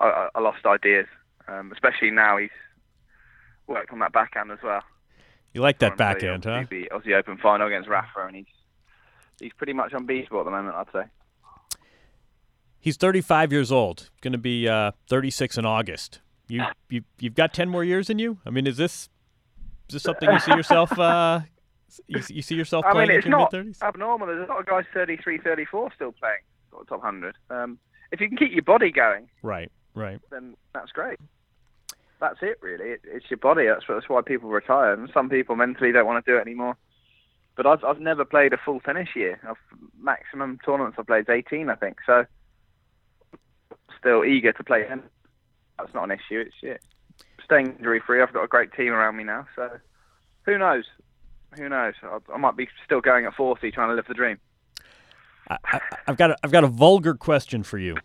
I, 0.00 0.28
I 0.34 0.40
lost 0.40 0.66
ideas, 0.66 1.06
um, 1.48 1.72
especially 1.72 2.10
now 2.10 2.36
he's 2.36 2.50
worked 3.66 3.92
on 3.92 4.00
that 4.00 4.12
backhand 4.12 4.50
as 4.50 4.58
well. 4.62 4.82
You 5.52 5.60
like 5.60 5.78
that 5.78 5.96
backhand, 5.96 6.44
huh? 6.44 6.64
obviously 6.64 6.88
Aussie 6.90 7.16
Open 7.16 7.38
final 7.38 7.68
against 7.68 7.88
Rafa, 7.88 8.26
and 8.26 8.34
he's 8.34 8.46
he's 9.38 9.52
pretty 9.52 9.72
much 9.72 9.92
unbeatable 9.94 10.40
at 10.40 10.44
the 10.44 10.50
moment, 10.50 10.74
I'd 10.74 10.92
say. 10.92 11.04
He's 12.80 12.96
35 12.96 13.52
years 13.52 13.70
old. 13.70 14.10
Going 14.20 14.32
to 14.32 14.38
be 14.38 14.68
uh, 14.68 14.90
36 15.08 15.56
in 15.56 15.64
August. 15.64 16.20
You 16.48 16.64
you 16.90 17.02
you've 17.20 17.34
got 17.34 17.54
10 17.54 17.68
more 17.68 17.84
years 17.84 18.10
in 18.10 18.18
you. 18.18 18.38
I 18.44 18.50
mean, 18.50 18.66
is 18.66 18.76
this 18.76 19.08
is 19.88 19.94
this 19.94 20.02
something 20.02 20.30
you 20.30 20.40
see 20.40 20.52
yourself? 20.52 20.92
Uh, 20.98 21.40
you, 22.06 22.20
you 22.28 22.42
see 22.42 22.54
yourself 22.54 22.84
I 22.86 22.92
playing 22.92 23.08
mean, 23.08 23.18
it's 23.18 23.26
your 23.26 23.38
not 23.38 23.52
mid-30s? 23.52 23.82
abnormal. 23.82 24.26
There's 24.26 24.48
a 24.48 24.52
lot 24.52 24.60
of 24.60 24.66
guys 24.66 24.84
33, 24.92 25.38
34 25.38 25.92
still 25.94 26.12
playing 26.12 26.38
sort 26.70 26.82
of 26.82 26.88
top 26.88 27.02
100. 27.02 27.36
Um, 27.50 27.78
if 28.12 28.20
you 28.20 28.28
can 28.28 28.36
keep 28.36 28.52
your 28.52 28.62
body 28.62 28.90
going, 28.90 29.28
Right, 29.42 29.70
right. 29.94 30.20
then 30.30 30.56
that's 30.72 30.92
great. 30.92 31.18
That's 32.20 32.38
it, 32.42 32.58
really. 32.62 32.90
It, 32.90 33.00
it's 33.04 33.26
your 33.30 33.38
body. 33.38 33.66
That's, 33.66 33.84
that's 33.88 34.08
why 34.08 34.22
people 34.22 34.48
retire. 34.50 34.92
And 34.94 35.10
some 35.12 35.28
people 35.28 35.56
mentally 35.56 35.92
don't 35.92 36.06
want 36.06 36.24
to 36.24 36.30
do 36.30 36.38
it 36.38 36.40
anymore. 36.42 36.76
But 37.56 37.66
I've 37.66 37.84
I've 37.84 38.00
never 38.00 38.24
played 38.24 38.52
a 38.52 38.56
full 38.64 38.80
tennis 38.80 39.10
year. 39.14 39.38
I've, 39.48 39.56
maximum 40.00 40.58
tournaments 40.64 40.96
I've 40.98 41.06
played 41.06 41.22
is 41.28 41.28
18, 41.28 41.68
I 41.70 41.74
think. 41.76 41.98
So 42.06 42.24
still 43.98 44.24
eager 44.24 44.52
to 44.52 44.64
play 44.64 44.84
tennis. 44.86 45.04
That's 45.78 45.94
not 45.94 46.04
an 46.04 46.12
issue. 46.12 46.40
It's 46.40 46.54
yeah, 46.62 46.76
staying 47.44 47.76
injury 47.78 48.00
free. 48.04 48.22
I've 48.22 48.32
got 48.32 48.44
a 48.44 48.48
great 48.48 48.72
team 48.72 48.92
around 48.92 49.16
me 49.16 49.24
now, 49.24 49.46
so 49.56 49.68
who 50.46 50.58
knows? 50.58 50.84
Who 51.56 51.68
knows? 51.68 51.94
I, 52.02 52.18
I 52.32 52.36
might 52.38 52.56
be 52.56 52.68
still 52.84 53.00
going 53.00 53.24
at 53.26 53.34
40, 53.34 53.70
trying 53.70 53.88
to 53.90 53.94
live 53.94 54.06
the 54.08 54.14
dream. 54.14 54.38
I, 55.48 55.80
I've 56.06 56.16
got 56.16 56.30
a, 56.30 56.36
I've 56.42 56.50
got 56.52 56.64
a 56.64 56.68
vulgar 56.68 57.14
question 57.14 57.62
for 57.62 57.78
you. 57.78 57.96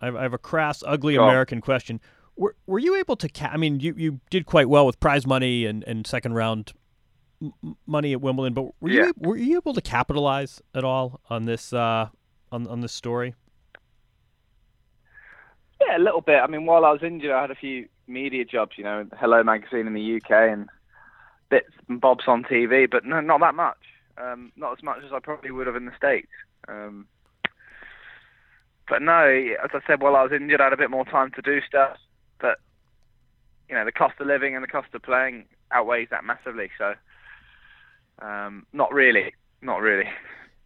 I 0.00 0.06
have, 0.06 0.16
I 0.16 0.22
have 0.22 0.32
a 0.34 0.38
crass, 0.38 0.82
ugly 0.86 1.14
Go 1.14 1.22
on. 1.22 1.28
American 1.28 1.60
question. 1.60 2.00
Were, 2.36 2.54
were 2.66 2.78
you 2.78 2.96
able 2.96 3.16
to? 3.16 3.28
Ca- 3.28 3.50
I 3.52 3.56
mean, 3.56 3.80
you, 3.80 3.94
you 3.96 4.20
did 4.30 4.46
quite 4.46 4.68
well 4.68 4.86
with 4.86 4.98
prize 5.00 5.26
money 5.26 5.66
and, 5.66 5.82
and 5.84 6.06
second 6.06 6.34
round 6.34 6.72
m- 7.42 7.76
money 7.86 8.12
at 8.12 8.20
Wimbledon, 8.20 8.54
but 8.54 8.66
were 8.80 8.90
you 8.90 9.00
Yeah. 9.02 9.08
ab- 9.08 9.26
were 9.26 9.36
you 9.36 9.56
able 9.56 9.74
to 9.74 9.80
capitalize 9.80 10.62
at 10.74 10.84
all 10.84 11.20
on 11.28 11.44
this 11.46 11.72
uh, 11.72 12.08
on 12.52 12.66
on 12.68 12.80
this 12.80 12.92
story? 12.92 13.34
Yeah, 15.80 15.96
a 15.96 16.00
little 16.00 16.20
bit. 16.20 16.36
I 16.42 16.46
mean, 16.46 16.64
while 16.66 16.84
I 16.84 16.90
was 16.92 17.02
injured, 17.02 17.30
I 17.30 17.40
had 17.40 17.50
a 17.50 17.54
few 17.54 17.88
media 18.06 18.44
jobs, 18.44 18.72
you 18.76 18.84
know, 18.84 19.06
Hello 19.18 19.42
Magazine 19.42 19.86
in 19.86 19.94
the 19.94 20.16
UK 20.16 20.30
and 20.30 20.68
bits 21.50 21.70
and 21.88 22.00
bobs 22.00 22.24
on 22.26 22.44
TV, 22.44 22.90
but 22.90 23.04
no, 23.04 23.20
not 23.20 23.40
that 23.40 23.54
much. 23.54 23.78
Um, 24.16 24.52
not 24.56 24.76
as 24.76 24.82
much 24.82 24.98
as 25.04 25.12
I 25.12 25.20
probably 25.20 25.50
would 25.50 25.66
have 25.66 25.76
in 25.76 25.86
the 25.86 25.96
States. 25.96 26.28
Um, 26.66 27.06
but 28.88 29.02
no, 29.02 29.26
as 29.62 29.70
I 29.72 29.80
said, 29.86 30.02
while 30.02 30.16
I 30.16 30.22
was 30.22 30.32
injured, 30.32 30.60
I 30.60 30.64
had 30.64 30.72
a 30.72 30.78
bit 30.78 30.90
more 30.90 31.04
time 31.04 31.30
to 31.32 31.42
do 31.42 31.60
stuff. 31.66 31.96
But, 32.40 32.58
you 33.68 33.74
know, 33.74 33.84
the 33.84 33.92
cost 33.92 34.14
of 34.20 34.26
living 34.26 34.54
and 34.54 34.64
the 34.64 34.68
cost 34.68 34.88
of 34.94 35.02
playing 35.02 35.44
outweighs 35.70 36.08
that 36.10 36.24
massively. 36.24 36.70
So, 36.78 36.94
um, 38.20 38.66
not 38.72 38.92
really. 38.92 39.34
Not 39.60 39.80
really. 39.80 40.08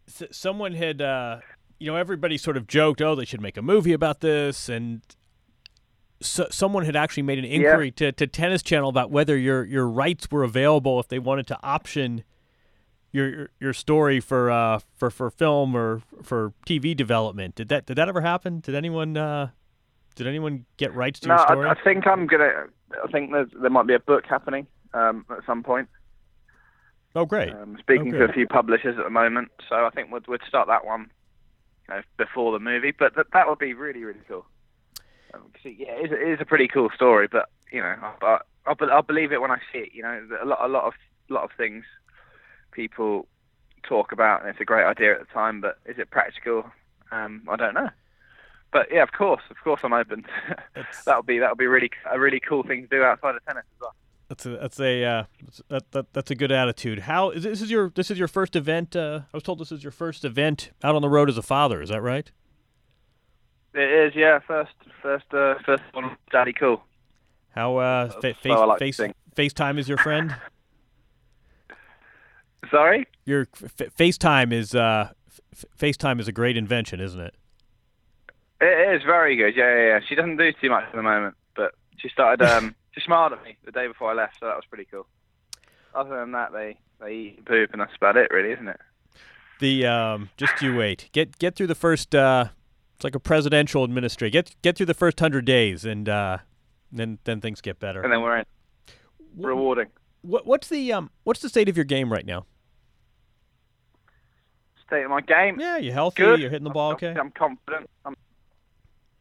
Someone 0.05 0.73
had, 0.73 1.01
uh, 1.01 1.39
you 1.79 1.91
know, 1.91 1.97
everybody 1.97 2.37
sort 2.37 2.57
of 2.57 2.67
joked, 2.67 3.01
oh, 3.01 3.15
they 3.15 3.25
should 3.25 3.41
make 3.41 3.57
a 3.57 3.61
movie 3.61 3.93
about 3.93 4.21
this, 4.21 4.69
and 4.69 5.01
so, 6.23 6.47
someone 6.49 6.85
had 6.85 6.95
actually 6.95 7.23
made 7.23 7.39
an 7.39 7.45
inquiry 7.45 7.91
to, 7.91 8.11
to 8.13 8.27
Tennis 8.27 8.63
Channel 8.63 8.89
about 8.89 9.11
whether 9.11 9.37
your 9.37 9.63
your 9.65 9.87
rights 9.87 10.31
were 10.31 10.43
available 10.43 10.99
if 10.99 11.07
they 11.07 11.19
wanted 11.19 11.47
to 11.47 11.59
option 11.61 12.23
your 13.11 13.49
your, 13.59 13.73
story 13.73 14.19
for 14.19 14.49
uh 14.49 14.79
for, 14.95 15.11
for 15.11 15.29
film 15.29 15.75
or 15.75 16.01
for 16.23 16.53
TV 16.65 16.95
development. 16.95 17.55
Did 17.55 17.69
that 17.69 17.85
did 17.85 17.97
that 17.97 18.09
ever 18.09 18.21
happen? 18.21 18.59
Did 18.59 18.73
anyone 18.75 19.15
uh, 19.15 19.49
did 20.15 20.27
anyone 20.27 20.65
get 20.77 20.93
rights 20.93 21.19
to 21.21 21.27
No, 21.27 21.35
your 21.35 21.45
story? 21.45 21.67
I, 21.67 21.71
I 21.71 21.83
think 21.83 22.07
I'm 22.07 22.27
gonna. 22.27 22.65
I 23.03 23.07
think 23.11 23.31
there's, 23.31 23.49
there 23.59 23.69
might 23.69 23.87
be 23.87 23.93
a 23.95 23.99
book 23.99 24.25
happening 24.27 24.67
um, 24.93 25.25
at 25.31 25.45
some 25.45 25.63
point. 25.63 25.89
oh, 27.15 27.25
great. 27.25 27.51
Um, 27.53 27.77
speaking 27.79 28.13
Oh, 28.15 28.19
to 28.19 28.25
a 28.25 28.33
few 28.33 28.47
publishers 28.47 28.97
at 28.97 29.03
the 29.03 29.09
moment, 29.09 29.49
so 29.67 29.75
I 29.75 29.89
think 29.89 30.11
we'd, 30.11 30.27
we'd 30.27 30.41
start 30.47 30.67
that 30.67 30.85
one 30.85 31.09
you 31.89 31.95
know, 31.95 32.01
before 32.17 32.51
the 32.51 32.59
movie. 32.59 32.91
But 32.97 33.15
that 33.15 33.27
that 33.33 33.47
would 33.47 33.59
be 33.59 33.73
really 33.73 34.03
really 34.03 34.21
cool. 34.27 34.45
Yeah, 35.63 35.91
it 35.91 36.05
is, 36.05 36.11
it 36.11 36.27
is 36.29 36.41
a 36.41 36.45
pretty 36.45 36.67
cool 36.67 36.89
story, 36.95 37.27
but 37.27 37.49
you 37.71 37.81
know, 37.81 37.95
I, 38.01 38.13
I, 38.21 38.39
I'll, 38.65 38.91
I'll 38.91 39.01
believe 39.01 39.31
it 39.31 39.41
when 39.41 39.51
I 39.51 39.59
see 39.71 39.79
it. 39.79 39.89
You 39.93 40.03
know, 40.03 40.27
a 40.41 40.45
lot 40.45 40.59
a 40.61 40.67
lot 40.67 40.85
of 40.85 40.93
lot 41.29 41.43
of 41.43 41.51
things 41.57 41.85
people 42.71 43.27
talk 43.87 44.11
about, 44.11 44.41
and 44.41 44.49
it's 44.49 44.59
a 44.59 44.65
great 44.65 44.85
idea 44.85 45.13
at 45.13 45.19
the 45.19 45.33
time, 45.33 45.61
but 45.61 45.79
is 45.85 45.97
it 45.97 46.09
practical? 46.09 46.65
Um, 47.11 47.43
I 47.49 47.55
don't 47.55 47.73
know. 47.73 47.89
But 48.71 48.87
yeah, 48.91 49.03
of 49.03 49.11
course, 49.11 49.43
of 49.51 49.57
course, 49.63 49.81
I'm 49.83 49.93
open. 49.93 50.25
that 51.05 51.15
would 51.15 51.25
be 51.25 51.39
that 51.39 51.49
would 51.51 51.59
be 51.59 51.67
really 51.67 51.91
a 52.11 52.19
really 52.19 52.39
cool 52.39 52.63
thing 52.63 52.81
to 52.83 52.87
do 52.87 53.03
outside 53.03 53.35
of 53.35 53.45
tennis 53.45 53.65
as 53.75 53.81
well. 53.81 53.95
That's 54.29 54.45
a 54.47 54.49
that's 54.49 54.79
a 54.79 55.03
uh, 55.03 55.23
that, 55.67 55.91
that 55.91 56.13
that's 56.13 56.31
a 56.31 56.35
good 56.35 56.51
attitude. 56.51 56.99
How 56.99 57.29
is 57.29 57.43
this 57.43 57.61
is 57.61 57.69
your 57.69 57.91
this 57.91 58.09
is 58.09 58.17
your 58.17 58.27
first 58.27 58.55
event? 58.55 58.95
Uh, 58.95 59.21
I 59.31 59.37
was 59.37 59.43
told 59.43 59.59
this 59.59 59.71
is 59.71 59.83
your 59.83 59.91
first 59.91 60.25
event 60.25 60.71
out 60.83 60.95
on 60.95 61.03
the 61.03 61.09
road 61.09 61.29
as 61.29 61.37
a 61.37 61.43
father. 61.43 61.81
Is 61.81 61.89
that 61.89 62.01
right? 62.01 62.31
It 63.73 64.07
is, 64.07 64.15
yeah. 64.15 64.39
First, 64.39 64.73
first, 65.01 65.25
uh, 65.33 65.55
first 65.65 65.83
one, 65.93 66.15
Daddy 66.31 66.53
Cool. 66.53 66.83
How 67.55 67.77
uh, 67.77 68.09
fa- 68.09 68.33
face 68.33 68.51
like 68.51 68.79
face. 68.79 68.99
FaceTime 69.35 69.77
is 69.79 69.87
your 69.87 69.97
friend. 69.97 70.35
Sorry. 72.71 73.07
Your 73.25 73.45
FaceTime 73.45 74.51
is 74.51 74.73
uh, 74.73 75.09
f- 75.53 75.65
FaceTime 75.77 76.19
is 76.19 76.27
a 76.27 76.31
great 76.31 76.57
invention, 76.57 76.99
isn't 76.99 77.19
it? 77.19 77.35
It 78.61 78.95
is 78.95 79.03
very 79.03 79.35
good. 79.35 79.55
Yeah, 79.55 79.75
yeah, 79.75 79.87
yeah. 79.87 79.99
She 80.07 80.15
doesn't 80.15 80.37
do 80.37 80.51
too 80.61 80.69
much 80.69 80.85
at 80.85 80.95
the 80.95 81.03
moment, 81.03 81.35
but 81.55 81.73
she 81.97 82.09
started. 82.09 82.45
Um, 82.49 82.75
she 82.91 83.01
smiled 83.01 83.33
at 83.33 83.43
me 83.43 83.57
the 83.65 83.71
day 83.71 83.87
before 83.87 84.11
I 84.11 84.13
left, 84.13 84.37
so 84.39 84.45
that 84.45 84.55
was 84.55 84.65
pretty 84.69 84.85
cool. 84.85 85.07
Other 85.95 86.19
than 86.19 86.31
that, 86.33 86.53
they 86.53 86.77
they 86.99 87.11
eat 87.13 87.37
and 87.37 87.45
poop, 87.45 87.71
and 87.71 87.81
that's 87.81 87.95
about 87.95 88.17
it, 88.17 88.29
really, 88.31 88.51
isn't 88.51 88.67
it? 88.67 88.79
The 89.59 89.87
um, 89.87 90.29
just 90.37 90.61
you 90.61 90.75
wait. 90.75 91.09
Get 91.11 91.39
get 91.39 91.55
through 91.55 91.67
the 91.67 91.75
first. 91.75 92.13
Uh, 92.13 92.49
it's 93.03 93.13
like 93.13 93.15
a 93.15 93.19
presidential 93.19 93.83
administration. 93.83 94.31
Get 94.31 94.55
get 94.61 94.77
through 94.77 94.85
the 94.85 94.93
first 94.93 95.19
hundred 95.19 95.43
days, 95.43 95.83
and 95.83 96.07
uh, 96.07 96.37
then 96.91 97.19
then 97.25 97.41
things 97.41 97.59
get 97.59 97.77
better. 97.77 98.01
And 98.01 98.11
then 98.11 98.21
we're 98.21 98.37
in. 98.37 98.45
Rewarding. 99.37 99.87
What 100.21 100.45
what's 100.45 100.69
the 100.69 100.93
um 100.93 101.09
what's 101.25 101.41
the 101.41 101.49
state 101.49 101.67
of 101.67 101.75
your 101.75 101.83
game 101.83 102.11
right 102.11 102.25
now? 102.25 102.45
State 104.87 105.03
of 105.03 105.09
my 105.09 105.19
game. 105.19 105.59
Yeah, 105.59 105.77
you're 105.77 105.93
healthy? 105.93 106.23
Good. 106.23 106.39
You're 106.39 106.49
hitting 106.49 106.63
the 106.63 106.69
ball 106.69 106.91
I'm, 106.91 106.95
okay? 106.95 107.13
I'm 107.19 107.31
confident. 107.31 107.89
I'm 108.05 108.15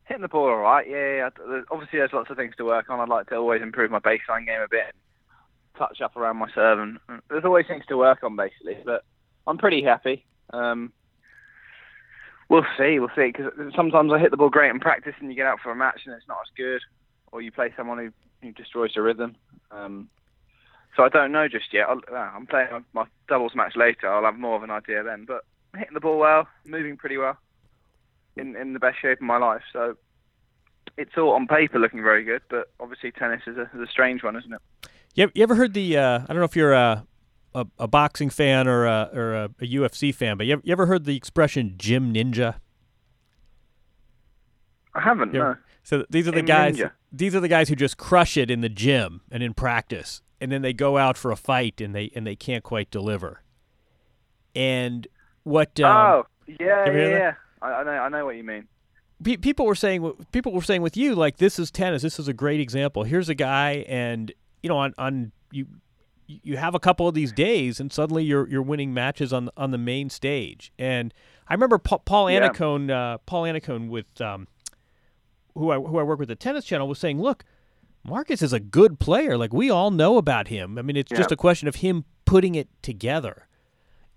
hitting 0.04 0.22
the 0.22 0.28
ball 0.28 0.48
all 0.48 0.58
right. 0.58 0.88
Yeah, 0.88 1.16
yeah. 1.16 1.60
Obviously, 1.70 1.98
there's 1.98 2.12
lots 2.12 2.30
of 2.30 2.36
things 2.36 2.54
to 2.58 2.64
work 2.64 2.88
on. 2.88 3.00
I'd 3.00 3.08
like 3.08 3.30
to 3.30 3.36
always 3.36 3.62
improve 3.62 3.90
my 3.90 3.98
baseline 3.98 4.46
game 4.46 4.60
a 4.60 4.68
bit, 4.70 4.84
and 4.84 5.76
touch 5.76 6.00
up 6.00 6.16
around 6.16 6.36
my 6.36 6.48
serve, 6.54 6.78
and 6.78 6.98
there's 7.28 7.44
always 7.44 7.66
things 7.66 7.84
to 7.88 7.96
work 7.96 8.22
on, 8.22 8.36
basically. 8.36 8.76
But 8.84 9.04
I'm 9.48 9.58
pretty 9.58 9.82
happy. 9.82 10.24
Um, 10.52 10.92
we'll 12.52 12.66
see, 12.76 12.98
we'll 12.98 13.08
see. 13.16 13.32
Because 13.34 13.50
sometimes 13.74 14.12
I 14.12 14.18
hit 14.18 14.30
the 14.30 14.36
ball 14.36 14.50
great 14.50 14.70
in 14.70 14.78
practice, 14.78 15.14
and 15.18 15.30
you 15.30 15.34
get 15.34 15.46
out 15.46 15.58
for 15.60 15.72
a 15.72 15.74
match, 15.74 16.02
and 16.04 16.14
it's 16.14 16.28
not 16.28 16.36
as 16.42 16.52
good, 16.56 16.82
or 17.32 17.40
you 17.40 17.50
play 17.50 17.72
someone 17.76 17.98
who, 17.98 18.12
who 18.46 18.52
destroys 18.52 18.92
the 18.94 19.00
rhythm. 19.00 19.34
Um, 19.70 20.08
so 20.94 21.02
I 21.02 21.08
don't 21.08 21.32
know 21.32 21.48
just 21.48 21.72
yet. 21.72 21.86
I'll, 21.88 22.02
uh, 22.12 22.30
I'm 22.36 22.46
playing 22.46 22.84
my- 22.92 23.06
doubles 23.26 23.54
match 23.54 23.74
later. 23.74 24.12
I'll 24.12 24.24
have 24.24 24.38
more 24.38 24.56
of 24.56 24.62
an 24.62 24.70
idea 24.70 25.02
then. 25.02 25.24
But 25.26 25.44
I'm 25.72 25.80
hitting 25.80 25.94
the 25.94 26.00
ball 26.00 26.18
well, 26.18 26.46
moving 26.66 26.98
pretty 26.98 27.16
well, 27.16 27.38
in 28.36 28.54
in 28.56 28.74
the 28.74 28.78
best 28.78 29.00
shape 29.00 29.18
of 29.18 29.22
my 29.22 29.38
life. 29.38 29.62
So 29.72 29.96
it's 30.98 31.16
all 31.16 31.30
on 31.30 31.46
paper 31.46 31.78
looking 31.78 32.02
very 32.02 32.22
good. 32.22 32.42
But 32.50 32.70
obviously 32.78 33.10
tennis 33.12 33.40
is 33.46 33.56
a, 33.56 33.62
is 33.74 33.88
a 33.88 33.90
strange 33.90 34.22
one, 34.22 34.36
isn't 34.36 34.52
it? 34.52 34.60
You, 35.14 35.30
you 35.34 35.42
ever 35.42 35.54
heard 35.54 35.72
the? 35.72 35.96
Uh, 35.96 36.18
I 36.18 36.26
don't 36.26 36.36
know 36.36 36.44
if 36.44 36.56
you're 36.56 36.74
a 36.74 37.06
a, 37.54 37.66
a 37.78 37.88
boxing 37.88 38.30
fan 38.30 38.66
or 38.66 38.86
a, 38.86 39.10
or 39.12 39.34
a, 39.34 39.44
a 39.60 39.66
UFC 39.66 40.14
fan, 40.14 40.36
but 40.36 40.46
you 40.46 40.54
ever, 40.54 40.62
you 40.64 40.72
ever 40.72 40.86
heard 40.86 41.04
the 41.04 41.16
expression 41.16 41.74
"gym 41.76 42.12
ninja"? 42.12 42.56
I 44.94 45.00
haven't. 45.00 45.32
No. 45.32 45.56
So 45.82 46.04
these 46.10 46.28
are 46.28 46.32
the 46.32 46.38
Gym 46.38 46.46
guys. 46.46 46.76
ninja. 46.76 46.92
These 47.12 47.34
are 47.34 47.40
the 47.40 47.48
guys 47.48 47.68
who 47.68 47.76
just 47.76 47.96
crush 47.98 48.36
it 48.36 48.50
in 48.50 48.60
the 48.60 48.68
gym 48.68 49.20
and 49.30 49.42
in 49.42 49.54
practice, 49.54 50.22
and 50.40 50.50
then 50.52 50.62
they 50.62 50.72
go 50.72 50.96
out 50.98 51.16
for 51.16 51.30
a 51.30 51.36
fight 51.36 51.80
and 51.80 51.94
they 51.94 52.10
and 52.14 52.26
they 52.26 52.36
can't 52.36 52.64
quite 52.64 52.90
deliver. 52.90 53.42
And 54.54 55.06
what? 55.44 55.78
Um, 55.80 55.96
oh, 55.96 56.26
yeah, 56.46 56.86
yeah, 56.86 57.08
yeah. 57.08 57.34
I, 57.60 57.66
I 57.72 57.84
know, 57.84 57.90
I 57.90 58.08
know 58.08 58.24
what 58.26 58.36
you 58.36 58.44
mean. 58.44 58.68
people 59.40 59.66
were 59.66 59.74
saying 59.74 60.12
people 60.32 60.52
were 60.52 60.62
saying 60.62 60.82
with 60.82 60.96
you 60.96 61.14
like 61.14 61.36
this 61.36 61.58
is 61.58 61.70
tennis 61.70 62.02
this 62.02 62.18
is 62.18 62.26
a 62.26 62.32
great 62.32 62.58
example 62.58 63.04
here's 63.04 63.28
a 63.28 63.36
guy 63.36 63.84
and 63.86 64.32
you 64.64 64.68
know 64.68 64.76
on 64.78 64.92
on 64.98 65.30
you 65.52 65.64
you 66.42 66.56
have 66.56 66.74
a 66.74 66.80
couple 66.80 67.06
of 67.08 67.14
these 67.14 67.32
days 67.32 67.80
and 67.80 67.92
suddenly 67.92 68.24
you're 68.24 68.48
you're 68.48 68.62
winning 68.62 68.92
matches 68.94 69.32
on 69.32 69.50
on 69.56 69.70
the 69.70 69.78
main 69.78 70.08
stage 70.10 70.72
and 70.78 71.12
I 71.48 71.54
remember 71.54 71.78
Paul, 71.78 72.00
Paul 72.00 72.30
Yeah. 72.30 72.48
Annacone 72.48 72.90
uh, 72.90 73.18
Paul 73.26 73.42
Annacone 73.44 73.88
with 73.88 74.20
um, 74.20 74.46
who 75.54 75.70
I 75.70 75.76
who 75.76 75.98
I 75.98 76.02
work 76.02 76.18
with 76.18 76.30
at 76.30 76.40
Tennis 76.40 76.64
Channel 76.64 76.88
was 76.88 76.98
saying 76.98 77.20
look 77.20 77.44
Marcus 78.04 78.42
is 78.42 78.52
a 78.52 78.60
good 78.60 78.98
player 78.98 79.36
like 79.36 79.52
we 79.52 79.70
all 79.70 79.90
know 79.90 80.16
about 80.18 80.48
him 80.48 80.78
I 80.78 80.82
mean 80.82 80.96
it's 80.96 81.10
just 81.10 81.30
a 81.32 81.36
question 81.36 81.68
of 81.68 81.76
him 81.76 82.04
putting 82.24 82.54
it 82.54 82.68
together 82.82 83.46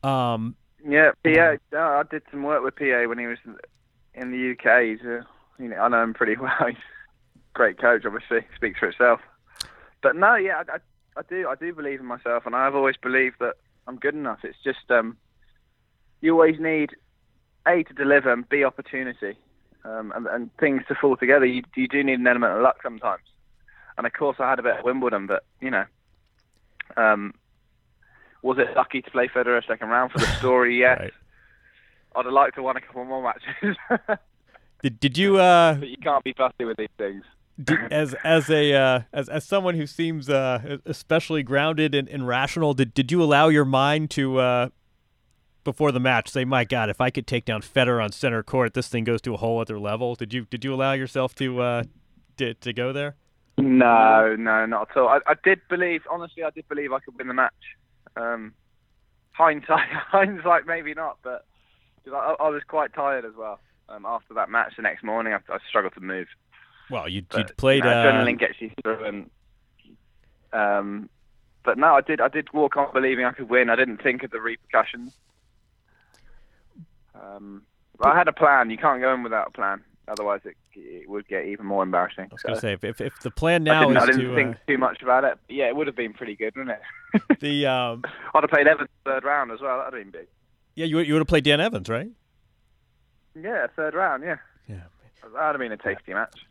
um, 0.03 0.55
Yeah, 0.87 1.11
PA. 1.23 1.55
no, 1.71 1.79
I 1.79 2.03
did 2.09 2.21
some 2.31 2.43
work 2.43 2.63
with 2.63 2.75
PA 2.75 3.07
when 3.07 3.17
he 3.17 3.25
was 3.25 3.39
in 4.13 4.31
the 4.31 4.51
UK. 4.51 4.83
He's, 4.83 5.01
uh, 5.05 5.21
you 5.57 5.69
know, 5.69 5.77
I 5.77 5.87
know 5.87 6.03
him 6.03 6.13
pretty 6.13 6.35
well. 6.39 6.51
He's 6.67 6.77
a 6.77 7.39
great 7.55 7.79
coach, 7.79 8.03
obviously, 8.05 8.41
speaks 8.55 8.77
for 8.79 8.89
itself. 8.89 9.19
But 10.03 10.15
no, 10.15 10.35
yeah, 10.35 10.61
I, 10.69 10.75
I, 10.75 10.77
I 11.17 11.21
do, 11.29 11.47
I 11.47 11.55
do 11.55 11.73
believe 11.73 11.99
in 11.99 12.05
myself, 12.05 12.45
and 12.45 12.55
I've 12.55 12.75
always 12.75 12.97
believed 12.97 13.37
that 13.39 13.55
I'm 13.87 13.97
good 13.97 14.15
enough. 14.15 14.39
It's 14.43 14.57
just 14.63 14.89
um, 14.89 15.17
you 16.21 16.33
always 16.33 16.59
need 16.59 16.91
a 17.67 17.83
to 17.83 17.93
deliver 17.93 18.31
and 18.31 18.47
b 18.47 18.63
opportunity, 18.63 19.37
um, 19.83 20.11
and, 20.15 20.27
and 20.27 20.49
things 20.57 20.83
to 20.87 20.95
fall 20.95 21.15
together. 21.15 21.45
You, 21.45 21.63
you 21.75 21.87
do 21.87 22.03
need 22.03 22.19
an 22.19 22.27
element 22.27 22.53
of 22.53 22.61
luck 22.61 22.77
sometimes. 22.83 23.23
And 23.97 24.05
of 24.05 24.13
course, 24.13 24.37
I 24.39 24.49
had 24.49 24.59
a 24.59 24.63
bit 24.63 24.75
at 24.75 24.85
Wimbledon, 24.85 25.27
but 25.27 25.45
you 25.61 25.71
know, 25.71 25.85
um, 26.97 27.33
was 28.41 28.57
it 28.59 28.75
lucky 28.75 29.01
to 29.01 29.11
play 29.11 29.27
Federer 29.27 29.65
second 29.65 29.89
round 29.89 30.11
for 30.11 30.19
the 30.19 30.27
story? 30.39 30.79
Yes. 30.79 30.99
Right. 30.99 31.13
I'd 32.15 32.25
have 32.25 32.33
liked 32.33 32.55
to 32.55 32.63
won 32.63 32.77
a 32.77 32.81
couple 32.81 33.03
more 33.03 33.21
matches, 33.21 33.77
did, 34.81 34.99
did 35.01 35.17
you 35.17 35.37
uh, 35.37 35.73
but 35.75 35.89
you 35.89 35.97
can't 35.97 36.23
be 36.23 36.33
fussy 36.33 36.63
with 36.63 36.77
these 36.77 36.87
things. 36.97 37.23
As 37.91 38.13
as 38.23 38.49
a 38.49 38.73
uh, 38.73 39.01
as 39.13 39.29
as 39.29 39.45
someone 39.45 39.75
who 39.75 39.87
seems 39.87 40.29
uh, 40.29 40.77
especially 40.85 41.43
grounded 41.43 41.95
and, 41.95 42.09
and 42.09 42.27
rational, 42.27 42.73
did 42.73 42.93
did 42.93 43.11
you 43.11 43.21
allow 43.23 43.47
your 43.47 43.65
mind 43.65 44.09
to 44.11 44.39
uh, 44.39 44.69
before 45.63 45.91
the 45.91 45.99
match 45.99 46.29
say, 46.29 46.43
"My 46.45 46.65
God, 46.65 46.89
if 46.89 46.99
I 46.99 47.09
could 47.09 47.27
take 47.27 47.45
down 47.45 47.61
Federer 47.61 48.03
on 48.03 48.11
center 48.11 48.43
court, 48.43 48.73
this 48.73 48.87
thing 48.87 49.03
goes 49.03 49.21
to 49.21 49.33
a 49.33 49.37
whole 49.37 49.59
other 49.59 49.79
level"? 49.79 50.15
Did 50.15 50.33
you 50.33 50.45
did 50.49 50.65
you 50.65 50.73
allow 50.73 50.93
yourself 50.93 51.33
to 51.35 51.61
uh, 51.61 51.83
to, 52.37 52.53
to 52.55 52.73
go 52.73 52.91
there? 52.91 53.15
No, 53.57 54.35
no, 54.37 54.65
not 54.65 54.89
at 54.91 54.97
all. 54.97 55.07
I, 55.07 55.19
I 55.27 55.35
did 55.43 55.61
believe, 55.69 56.01
honestly, 56.11 56.43
I 56.43 56.49
did 56.49 56.67
believe 56.67 56.91
I 56.91 56.99
could 56.99 57.17
win 57.17 57.27
the 57.27 57.33
match. 57.33 57.53
Um, 58.17 58.53
hindsight, 59.31 59.87
hindsight, 59.91 60.67
maybe 60.67 60.93
not, 60.93 61.19
but 61.23 61.45
I, 62.11 62.35
I 62.39 62.49
was 62.49 62.63
quite 62.67 62.93
tired 62.93 63.23
as 63.23 63.33
well. 63.37 63.59
Um, 63.87 64.05
after 64.05 64.33
that 64.33 64.49
match 64.49 64.73
the 64.75 64.81
next 64.81 65.03
morning, 65.03 65.33
I, 65.33 65.53
I 65.53 65.57
struggled 65.69 65.93
to 65.93 66.01
move. 66.01 66.27
Well, 66.89 67.07
you 67.09 67.23
But, 67.29 67.49
you 67.49 67.55
played. 67.55 67.77
you 67.83 67.89
know, 67.89 67.89
uh, 67.89 68.05
adrenaline 68.11 68.39
gets 68.39 68.61
you 68.61 68.71
through, 68.83 69.03
and 69.05 69.29
um, 70.53 71.09
but 71.63 71.77
no, 71.77 71.95
I 71.95 72.01
did. 72.01 72.21
I 72.21 72.27
did 72.27 72.51
walk 72.53 72.77
on 72.77 72.91
believing 72.93 73.25
I 73.25 73.31
could 73.31 73.49
win. 73.49 73.69
I 73.69 73.75
didn't 73.75 74.01
think 74.03 74.23
of 74.23 74.31
the 74.31 74.39
repercussions. 74.39 75.17
Um, 77.19 77.63
but 77.97 78.09
I 78.09 78.17
had 78.17 78.27
a 78.27 78.33
plan. 78.33 78.69
You 78.69 78.77
can't 78.77 79.01
go 79.01 79.13
in 79.13 79.23
without 79.23 79.47
a 79.47 79.51
plan. 79.51 79.81
Otherwise, 80.07 80.41
it, 80.45 80.55
it 80.75 81.09
would 81.09 81.27
get 81.27 81.45
even 81.45 81.65
more 81.65 81.81
embarrassing. 81.81 82.25
I 82.29 82.33
was 82.33 82.41
So 82.41 82.47
going 82.49 82.55
to 82.55 82.61
say 82.61 82.73
if, 82.73 82.83
if 82.83 83.01
if 83.01 83.19
the 83.21 83.31
plan 83.31 83.67
I 83.67 83.73
now 83.73 83.81
didn't, 83.87 83.97
I 83.97 84.05
didn't 84.05 84.21
to 84.29 84.35
think 84.35 84.55
uh, 84.55 84.59
too 84.67 84.77
much 84.77 85.01
about 85.01 85.23
it. 85.23 85.39
Yeah, 85.49 85.67
it 85.67 85.75
would 85.75 85.87
have 85.87 85.95
been 85.95 86.13
pretty 86.13 86.35
good, 86.35 86.55
wouldn't 86.55 86.77
it? 87.13 87.21
the 87.39 87.65
um, 87.65 88.03
I'd 88.35 88.43
have 88.43 88.49
played 88.51 88.67
Evans 88.67 88.89
third 89.03 89.23
round 89.23 89.51
as 89.51 89.61
well. 89.61 89.79
That'd 89.79 89.93
have 89.95 90.03
been 90.11 90.21
big. 90.21 90.27
yeah 90.75 90.85
you 90.85 90.97
would- 90.97 91.07
you 91.07 91.13
would 91.13 91.21
have 91.21 91.27
played 91.27 91.43
Dan 91.45 91.59
Evans 91.61 91.89
right? 91.89 92.09
Yeah, 93.41 93.65
third 93.75 93.95
round. 93.95 94.23
Yeah, 94.23 94.35
Yeah. 94.69 94.81
that'd 95.23 95.35
have 95.55 95.57
been 95.59 95.71
a 95.71 95.77
tasty 95.77 96.13
match. 96.13 96.45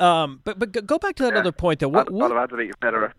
Um, 0.00 0.40
but 0.44 0.58
but 0.58 0.72
go- 0.86 0.98
back 0.98 1.16
to 1.16 1.24
that 1.24 1.34
Yeah. 1.34 1.40
other 1.40 1.52
point 1.52 1.80
though. 1.80 1.88
What, 1.88 2.08
I'd, 2.08 2.12
what 2.14 2.30
I'd 2.32 2.34
have 2.40 2.50
had 2.50 2.56
to 2.56 2.56
beat 2.56 2.80
Federer. 2.80 3.12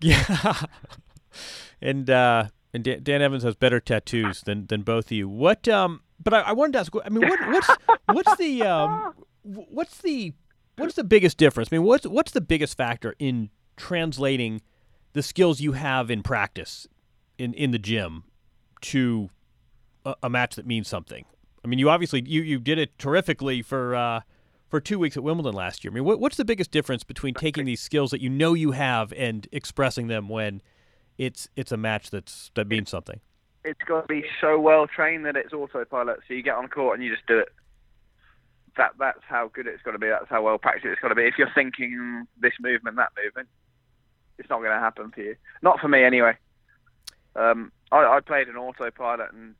Yeah. 0.00 0.62
and 1.82 2.08
uh, 2.10 2.44
and 2.72 2.84
Dan, 2.84 3.02
Dan 3.02 3.22
Evans 3.22 3.42
has 3.42 3.54
better 3.54 3.80
tattoos 3.80 4.42
than 4.42 4.66
than 4.66 4.82
both 4.82 5.06
of 5.06 5.12
you. 5.12 5.28
What 5.28 5.68
um? 5.68 6.00
But 6.22 6.34
I, 6.34 6.40
I 6.40 6.52
wanted 6.52 6.72
to 6.74 6.78
ask. 6.80 6.92
I 7.04 7.08
mean, 7.08 7.28
what 7.28 7.40
what's 7.48 7.70
what's 8.12 8.36
the 8.36 8.62
um? 8.62 9.14
What's 9.42 9.98
the 9.98 10.32
what's 10.76 10.94
the 10.94 11.04
biggest 11.04 11.36
difference? 11.36 11.68
I 11.72 11.76
mean, 11.76 11.84
what's 11.84 12.06
what's 12.06 12.32
the 12.32 12.40
biggest 12.40 12.76
factor 12.76 13.14
in 13.18 13.50
translating 13.76 14.62
the 15.12 15.22
skills 15.22 15.60
you 15.60 15.72
have 15.72 16.10
in 16.10 16.22
practice 16.22 16.86
in 17.38 17.52
in 17.54 17.72
the 17.72 17.78
gym 17.78 18.24
to 18.82 19.30
a, 20.04 20.14
a 20.22 20.30
match 20.30 20.54
that 20.56 20.66
means 20.66 20.88
something? 20.88 21.24
I 21.64 21.68
mean, 21.68 21.78
you 21.78 21.90
obviously 21.90 22.22
you 22.26 22.42
you 22.42 22.58
did 22.58 22.78
it 22.78 22.98
terrifically 22.98 23.62
for. 23.62 23.94
Uh, 23.94 24.20
for 24.72 24.80
two 24.80 24.98
weeks 24.98 25.18
at 25.18 25.22
Wimbledon 25.22 25.52
last 25.52 25.84
year. 25.84 25.92
I 25.92 25.94
mean, 25.94 26.04
what, 26.04 26.18
what's 26.18 26.38
the 26.38 26.46
biggest 26.46 26.70
difference 26.70 27.04
between 27.04 27.34
taking 27.34 27.66
these 27.66 27.82
skills 27.82 28.10
that 28.10 28.22
you 28.22 28.30
know 28.30 28.54
you 28.54 28.70
have 28.70 29.12
and 29.12 29.46
expressing 29.52 30.06
them 30.06 30.30
when 30.30 30.62
it's 31.18 31.46
it's 31.56 31.72
a 31.72 31.76
match 31.76 32.08
that's 32.08 32.50
that 32.54 32.68
means 32.68 32.88
something? 32.88 33.20
It's 33.66 33.82
got 33.86 34.00
to 34.00 34.06
be 34.06 34.24
so 34.40 34.58
well 34.58 34.86
trained 34.86 35.26
that 35.26 35.36
it's 35.36 35.52
autopilot. 35.52 36.20
So 36.26 36.32
you 36.32 36.42
get 36.42 36.54
on 36.54 36.68
court 36.68 36.98
and 36.98 37.04
you 37.04 37.14
just 37.14 37.26
do 37.26 37.38
it. 37.38 37.50
That 38.78 38.92
that's 38.98 39.20
how 39.28 39.50
good 39.52 39.66
it's 39.66 39.82
got 39.82 39.90
to 39.90 39.98
be. 39.98 40.08
That's 40.08 40.30
how 40.30 40.42
well 40.42 40.56
practiced 40.56 40.86
it's 40.86 41.02
got 41.02 41.08
to 41.08 41.14
be. 41.14 41.24
If 41.24 41.34
you're 41.36 41.52
thinking 41.54 41.90
"Mm, 41.90 42.22
this 42.40 42.54
movement, 42.58 42.96
that 42.96 43.12
movement, 43.22 43.50
it's 44.38 44.48
not 44.48 44.60
going 44.60 44.72
to 44.72 44.78
happen 44.78 45.10
for 45.10 45.20
you. 45.20 45.36
Not 45.60 45.80
for 45.80 45.88
me 45.88 46.02
anyway. 46.02 46.32
Um, 47.36 47.72
I, 47.90 48.06
I 48.06 48.20
played 48.20 48.48
an 48.48 48.56
autopilot, 48.56 49.34
and 49.34 49.54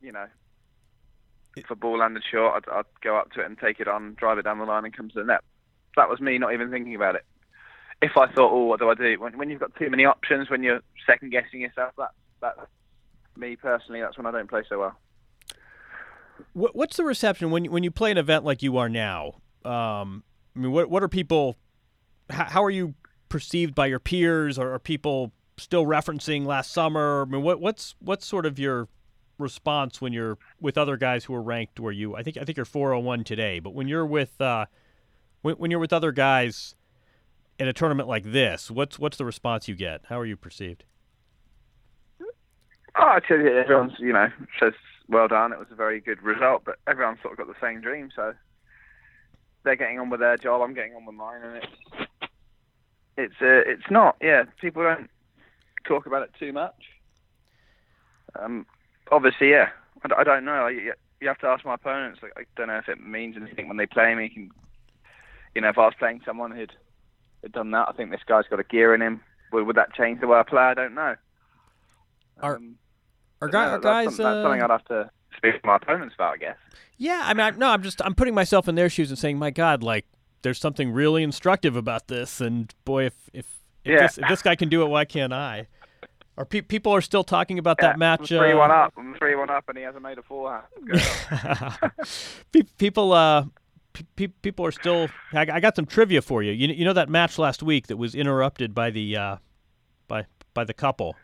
you 0.00 0.10
know, 0.10 0.26
if 1.56 1.70
a 1.70 1.74
ball 1.74 1.98
landed 1.98 2.22
short, 2.28 2.64
I'd, 2.68 2.72
I'd 2.72 2.84
go 3.02 3.16
up 3.16 3.32
to 3.32 3.40
it 3.40 3.46
and 3.46 3.58
take 3.58 3.80
it 3.80 3.88
on, 3.88 4.14
drive 4.14 4.38
it 4.38 4.42
down 4.42 4.58
the 4.58 4.64
line, 4.64 4.84
and 4.84 4.96
come 4.96 5.08
to 5.10 5.14
the 5.14 5.24
net. 5.24 5.42
That 5.96 6.08
was 6.08 6.20
me 6.20 6.38
not 6.38 6.52
even 6.54 6.70
thinking 6.70 6.94
about 6.94 7.16
it. 7.16 7.24
If 8.00 8.16
I 8.16 8.26
thought, 8.32 8.50
oh, 8.52 8.64
what 8.64 8.80
do 8.80 8.90
I 8.90 8.94
do? 8.94 9.20
When, 9.20 9.36
when 9.38 9.50
you've 9.50 9.60
got 9.60 9.74
too 9.76 9.90
many 9.90 10.04
options, 10.04 10.50
when 10.50 10.62
you're 10.62 10.80
second 11.06 11.30
guessing 11.30 11.60
yourself, 11.60 11.92
that 11.98 12.10
that 12.40 12.56
me 13.36 13.56
personally, 13.56 14.00
that's 14.00 14.16
when 14.16 14.26
I 14.26 14.30
don't 14.30 14.48
play 14.48 14.62
so 14.68 14.80
well. 14.80 14.98
What's 16.54 16.96
the 16.96 17.04
reception 17.04 17.50
when 17.50 17.66
when 17.66 17.84
you 17.84 17.90
play 17.90 18.10
an 18.10 18.18
event 18.18 18.44
like 18.44 18.62
you 18.62 18.76
are 18.78 18.88
now? 18.88 19.34
Um, 19.64 20.24
I 20.56 20.58
mean, 20.58 20.72
what 20.72 20.90
what 20.90 21.02
are 21.02 21.08
people? 21.08 21.56
How, 22.28 22.44
how 22.44 22.64
are 22.64 22.70
you 22.70 22.94
perceived 23.28 23.74
by 23.74 23.86
your 23.86 24.00
peers? 24.00 24.58
Or 24.58 24.74
are 24.74 24.78
people 24.78 25.32
still 25.56 25.84
referencing 25.84 26.44
last 26.44 26.72
summer? 26.72 27.22
I 27.22 27.24
mean, 27.26 27.42
what 27.42 27.60
what's 27.60 27.94
what's 28.00 28.26
sort 28.26 28.46
of 28.46 28.58
your 28.58 28.88
response 29.42 30.00
when 30.00 30.12
you're 30.12 30.38
with 30.60 30.78
other 30.78 30.96
guys 30.96 31.24
who 31.24 31.34
are 31.34 31.42
ranked 31.42 31.78
where 31.78 31.92
you? 31.92 32.16
I 32.16 32.22
think 32.22 32.36
I 32.38 32.44
think 32.44 32.56
you're 32.56 32.64
401 32.64 33.24
today, 33.24 33.58
but 33.60 33.74
when 33.74 33.88
you're 33.88 34.06
with 34.06 34.40
uh, 34.40 34.66
when, 35.42 35.56
when 35.56 35.70
you're 35.70 35.80
with 35.80 35.92
other 35.92 36.12
guys 36.12 36.74
in 37.58 37.68
a 37.68 37.72
tournament 37.72 38.08
like 38.08 38.32
this, 38.32 38.70
what's 38.70 38.98
what's 38.98 39.16
the 39.16 39.24
response 39.24 39.68
you 39.68 39.74
get? 39.74 40.02
How 40.08 40.18
are 40.18 40.26
you 40.26 40.36
perceived? 40.36 40.84
Oh, 42.94 43.08
I 43.08 43.20
tell 43.20 43.38
you, 43.38 43.48
everyone's 43.48 43.98
you 43.98 44.12
know 44.12 44.28
says 44.58 44.74
well 45.08 45.28
done. 45.28 45.52
It 45.52 45.58
was 45.58 45.68
a 45.70 45.76
very 45.76 46.00
good 46.00 46.22
result, 46.22 46.62
but 46.64 46.78
everyone's 46.86 47.20
sort 47.22 47.38
of 47.38 47.38
got 47.38 47.48
the 47.48 47.66
same 47.66 47.80
dream, 47.80 48.10
so 48.14 48.34
they're 49.64 49.76
getting 49.76 49.98
on 49.98 50.10
with 50.10 50.20
their 50.20 50.36
job. 50.36 50.62
I'm 50.62 50.74
getting 50.74 50.94
on 50.94 51.06
with 51.06 51.14
mine, 51.14 51.42
and 51.42 51.56
it's 51.56 52.30
it's 53.16 53.34
uh, 53.40 53.70
it's 53.70 53.90
not. 53.90 54.16
Yeah, 54.20 54.44
people 54.60 54.82
don't 54.82 55.10
talk 55.84 56.06
about 56.06 56.22
it 56.22 56.30
too 56.38 56.52
much. 56.52 56.74
Um, 58.38 58.66
obviously, 59.12 59.50
yeah. 59.50 59.68
I, 60.04 60.20
I 60.20 60.24
don't 60.24 60.44
know. 60.44 60.66
You, 60.66 60.92
you 61.20 61.28
have 61.28 61.38
to 61.38 61.46
ask 61.46 61.64
my 61.64 61.74
opponents. 61.74 62.18
Like, 62.22 62.32
I 62.36 62.42
don't 62.56 62.66
know 62.68 62.78
if 62.78 62.88
it 62.88 63.00
means 63.00 63.36
anything 63.40 63.68
when 63.68 63.76
they 63.76 63.86
play 63.86 64.14
me. 64.14 64.28
Can, 64.28 64.50
you 65.54 65.60
know, 65.60 65.68
if 65.68 65.78
I 65.78 65.82
was 65.82 65.94
playing 65.98 66.22
someone 66.26 66.50
who'd, 66.50 66.72
had 67.42 67.52
done 67.52 67.70
that, 67.72 67.88
I 67.88 67.92
think 67.92 68.10
this 68.10 68.20
guy's 68.26 68.46
got 68.50 68.58
a 68.60 68.64
gear 68.64 68.94
in 68.94 69.00
him. 69.02 69.20
Would, 69.52 69.66
would 69.66 69.76
that 69.76 69.94
change 69.94 70.20
the 70.20 70.26
way 70.26 70.38
I 70.38 70.42
play? 70.42 70.62
I 70.62 70.74
don't 70.74 70.94
know. 70.94 71.14
Are- 72.40 72.56
Um, 72.56 72.76
Are, 73.40 73.48
guy, 73.48 73.66
no, 73.66 73.70
are 73.72 73.80
that's 73.80 73.84
guys? 73.84 74.16
some- 74.16 74.24
that's 74.24 74.44
something 74.44 74.62
uh, 74.62 74.64
I'd 74.64 74.70
have 74.70 74.84
to 74.86 75.10
speak 75.36 75.60
to 75.60 75.66
my 75.66 75.76
opponents 75.76 76.14
about, 76.14 76.34
I 76.34 76.36
guess. 76.38 76.56
Yeah, 76.98 77.22
I 77.24 77.34
mean, 77.34 77.40
I, 77.46 77.50
no, 77.50 77.68
I'm 77.68 77.82
just 77.82 78.00
I'm 78.04 78.14
putting 78.14 78.34
myself 78.34 78.68
in 78.68 78.74
their 78.76 78.88
shoes 78.88 79.10
and 79.10 79.18
saying, 79.18 79.38
my 79.38 79.50
God, 79.50 79.82
like 79.82 80.06
there's 80.42 80.58
something 80.60 80.92
really 80.92 81.22
instructive 81.22 81.74
about 81.76 82.06
this, 82.08 82.40
and 82.40 82.72
boy, 82.84 83.06
if 83.06 83.14
if 83.32 83.46
if, 83.84 83.92
Yeah. 83.92 84.02
this, 84.06 84.18
if 84.18 84.28
this 84.28 84.42
guy 84.42 84.54
can 84.56 84.68
do 84.68 84.82
it, 84.82 84.86
why 84.86 85.04
can't 85.04 85.32
I? 85.32 85.66
Are 86.38 86.44
pe- 86.46 86.62
people 86.62 86.92
are 86.94 87.00
still 87.02 87.24
talking 87.24 87.58
about 87.58 87.76
Yeah, 87.80 87.88
that 87.88 87.98
match? 87.98 88.20
I'm 88.32 88.38
three 88.38 88.54
one 88.54 88.70
uh, 88.70 88.74
up. 88.74 88.94
I'm 88.96 89.14
three 89.16 89.34
one 89.34 89.50
up, 89.50 89.68
and 89.68 89.76
he 89.76 89.84
hasn't 89.84 90.02
made 90.02 90.16
a. 90.18 90.22
Pe- 92.52 92.62
people, 92.78 93.12
uh, 93.12 93.44
pe- 93.92 94.04
pe- 94.16 94.26
people 94.42 94.64
are 94.64 94.72
still. 94.72 95.08
I, 95.32 95.40
I 95.52 95.60
got 95.60 95.76
some 95.76 95.86
trivia 95.86 96.22
for 96.22 96.42
you. 96.42 96.52
You 96.52 96.68
you 96.68 96.84
know 96.84 96.94
that 96.94 97.08
match 97.10 97.38
last 97.38 97.62
week 97.62 97.88
that 97.88 97.96
was 97.98 98.14
interrupted 98.14 98.74
by 98.74 98.90
the 98.90 99.16
uh, 99.16 99.36
by 100.08 100.24
by 100.54 100.64
the 100.64 100.72
couple. 100.74 101.16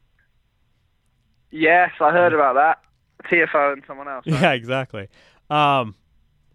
yes, 1.51 1.90
I 2.01 2.11
heard 2.12 2.33
about 2.35 2.55
that. 2.55 2.83
TFO 3.31 3.73
and 3.73 3.83
someone 3.87 4.09
else. 4.09 4.27
right? 4.27 4.40
Yeah, 4.42 4.53
exactly. 4.53 5.09
Um, 5.51 5.94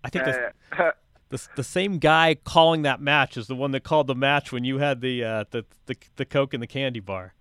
I 0.04 0.10
think 0.10 0.26
the, 0.26 0.52
Uh, 0.80 0.92
the 1.30 1.48
the 1.56 1.64
same 1.64 1.98
guy 1.98 2.36
calling 2.36 2.84
that 2.84 3.02
match 3.02 3.36
is 3.36 3.48
the 3.48 3.56
one 3.56 3.72
that 3.72 3.84
called 3.84 4.08
the 4.08 4.16
match 4.16 4.52
when 4.52 4.64
you 4.64 4.78
had 4.78 5.02
the 5.02 5.24
uh, 5.24 5.44
the, 5.52 5.66
the 5.88 5.96
the 6.18 6.26
coke 6.26 6.54
and 6.54 6.62
the 6.62 6.68
candy 6.68 7.00
bar. 7.00 7.34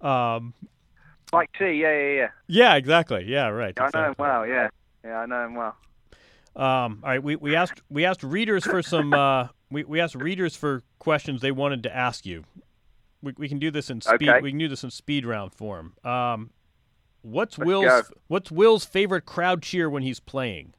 Um, 0.00 0.54
Mike 1.32 1.50
T. 1.58 1.64
Yeah, 1.64 1.96
yeah, 1.96 2.12
yeah. 2.12 2.28
yeah, 2.46 2.74
exactly. 2.76 3.24
Yeah, 3.26 3.48
right. 3.48 3.78
I 3.78 3.90
know 3.92 4.08
him 4.08 4.14
well. 4.18 4.46
Yeah, 4.46 4.68
yeah, 5.04 5.18
I 5.18 5.26
know 5.26 5.44
him 5.44 5.54
well. 5.54 5.76
Um, 6.54 7.00
all 7.02 7.10
right, 7.10 7.22
we, 7.22 7.36
we 7.36 7.54
asked 7.54 7.82
we 7.90 8.04
asked 8.04 8.22
readers 8.22 8.64
for 8.64 8.82
some 8.82 9.12
uh, 9.12 9.48
we, 9.70 9.84
we 9.84 10.00
asked 10.00 10.14
readers 10.14 10.56
for 10.56 10.82
questions 10.98 11.40
they 11.40 11.52
wanted 11.52 11.82
to 11.82 11.94
ask 11.94 12.24
you. 12.24 12.44
We, 13.22 13.34
we 13.36 13.48
can 13.48 13.58
do 13.58 13.70
this 13.70 13.90
in 13.90 14.00
speed. 14.00 14.28
Okay. 14.28 14.40
We 14.40 14.50
can 14.50 14.58
do 14.58 14.68
this 14.68 14.84
in 14.84 14.90
speed 14.90 15.26
round 15.26 15.52
form. 15.52 15.94
Um, 16.04 16.50
what's 17.22 17.58
Let's 17.58 17.66
Will's 17.66 17.84
go. 17.84 18.02
What's 18.28 18.50
Will's 18.50 18.84
favorite 18.84 19.26
crowd 19.26 19.62
cheer 19.62 19.90
when 19.90 20.02
he's 20.02 20.20
playing? 20.20 20.74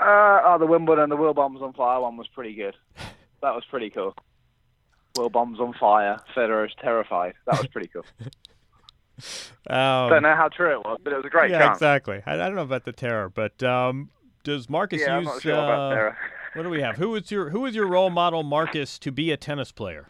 Uh, 0.00 0.40
oh, 0.44 0.56
the 0.58 0.66
Wimbledon, 0.66 1.08
the 1.08 1.16
Will 1.16 1.34
Bombs 1.34 1.62
on 1.62 1.72
Fire 1.72 2.00
one 2.00 2.16
was 2.16 2.28
pretty 2.28 2.54
good. 2.54 2.74
That 3.42 3.54
was 3.54 3.64
pretty 3.68 3.90
cool. 3.90 4.16
Will 5.16 5.30
Bombs 5.30 5.60
on 5.60 5.72
Fire, 5.74 6.18
Federer's 6.36 6.74
terrified. 6.80 7.34
That 7.46 7.58
was 7.58 7.66
pretty 7.68 7.88
cool. 7.88 8.04
Um, 9.70 10.10
Don't 10.10 10.24
know 10.24 10.34
how 10.34 10.48
true 10.48 10.72
it 10.72 10.78
was, 10.84 10.98
but 11.04 11.12
it 11.12 11.16
was 11.16 11.24
a 11.24 11.28
great 11.30 11.48
yeah, 11.48 11.60
chance. 11.60 11.76
exactly. 11.76 12.20
I, 12.26 12.34
I 12.34 12.36
don't 12.36 12.56
know 12.56 12.62
about 12.62 12.84
the 12.84 12.90
terror, 12.92 13.28
but 13.30 13.62
um, 13.62 14.10
does 14.42 14.68
Marcus 14.68 15.02
Yeah, 15.02 15.12
I'm 15.18 15.22
use? 15.22 15.26
not 15.34 15.40
sure 15.42 15.52
about 15.52 15.92
uh, 15.96 16.12
What 16.54 16.64
do 16.64 16.68
we 16.68 16.82
have? 16.82 16.96
Who 16.96 17.14
is 17.14 17.30
your 17.30 17.50
Who 17.50 17.64
is 17.64 17.76
your 17.76 17.86
role 17.86 18.10
model, 18.10 18.42
Marcus, 18.42 18.98
to 18.98 19.12
be 19.12 19.30
a 19.30 19.36
tennis 19.36 19.70
player? 19.70 20.08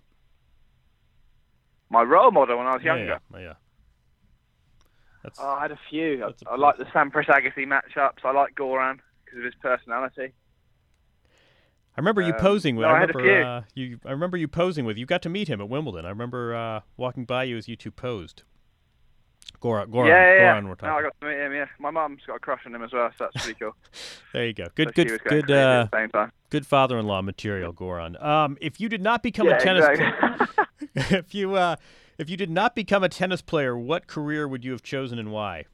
My 1.90 2.01
role 2.03 2.31
model 2.31 2.57
when 2.57 2.67
I 2.67 2.75
was 2.77 2.83
younger. 2.83 3.21
Yeah, 3.35 3.38
yeah. 3.38 3.53
That's, 5.23 5.38
Oh, 5.40 5.49
I 5.51 5.61
had 5.62 5.71
a 5.73 5.79
few. 5.90 6.25
I, 6.51 6.57
like 6.57 6.79
the 6.79 6.85
Sampras 6.87 7.27
Agassi 7.27 7.67
matchups. 7.67 8.25
I 8.25 8.33
like 8.33 8.55
Goran 8.55 9.01
because 9.25 9.38
of 9.40 9.45
his 9.45 9.55
personality. 9.61 10.33
I 11.97 12.01
remember 12.01 12.23
you 12.23 12.33
um, 12.33 12.41
posing 12.41 12.77
with. 12.77 12.85
no, 12.85 12.91
I 12.91 12.97
I 12.97 13.01
had 13.01 13.11
a 13.11 13.13
remember 13.19 13.39
few. 13.39 13.47
uh, 13.47 13.63
you. 13.75 14.01
I 14.05 14.11
remember 14.11 14.37
you 14.37 14.49
posing 14.49 14.85
with. 14.85 14.97
You 14.99 15.07
got 15.07 15.23
to 15.23 15.29
meet 15.29 15.49
him 15.49 15.61
at 15.61 15.69
Wimbledon. 15.69 16.05
I 16.05 16.09
remember 16.09 16.55
uh, 16.55 16.81
walking 16.97 17.25
by 17.25 17.45
you 17.45 17.57
as 17.57 17.69
you 17.69 17.77
two 17.77 17.91
posed. 17.93 18.43
Goran, 19.63 19.87
Goran, 19.87 20.09
yeah, 20.09 20.25
yeah, 20.25 20.37
yeah. 20.39 20.55
Goran. 20.55 20.65
We're 20.69 20.89
No. 20.89 20.97
I 20.97 21.03
got 21.03 21.15
to 21.21 21.27
meet 21.27 21.37
him. 21.39 21.53
Yeah, 21.53 21.67
my 21.79 21.91
mum's 21.91 22.21
got 22.27 22.37
a 22.37 22.39
crush 22.39 22.61
on 22.67 22.75
him 22.75 22.83
as 22.83 22.93
well, 22.93 23.11
so 23.17 23.29
that's 23.33 23.45
pretty 23.45 23.59
cool. 23.61 23.75
there 24.33 24.47
you 24.47 24.53
go. 24.53 24.67
Good, 24.75 24.89
she 24.97 25.05
good, 25.05 25.25
good, 25.25 25.51
uh, 25.51 25.85
at 25.85 25.91
the 25.91 25.99
same 25.99 26.11
time. 26.11 26.33
good 26.51 26.67
father-in-law 26.67 27.23
material, 27.23 27.73
Goran. 27.73 28.23
Um, 28.23 28.59
if 28.61 28.81
you 28.81 28.89
did 28.89 29.01
not 29.01 29.23
become 29.23 29.47
Yeah, 29.47 29.57
a 29.57 29.61
tennis, 29.61 29.87
exactly. 29.87 30.65
if 31.17 31.35
you 31.35 31.55
uh, 31.55 31.77
if 32.19 32.29
you 32.29 32.37
did 32.37 32.51
not 32.51 32.75
become 32.75 33.05
a 33.05 33.09
tennis 33.09 33.41
player, 33.41 33.79
what 33.79 34.07
career 34.07 34.47
would 34.49 34.65
you 34.65 34.73
have 34.73 34.83
chosen 34.83 35.19
and 35.19 35.31
why? 35.31 35.65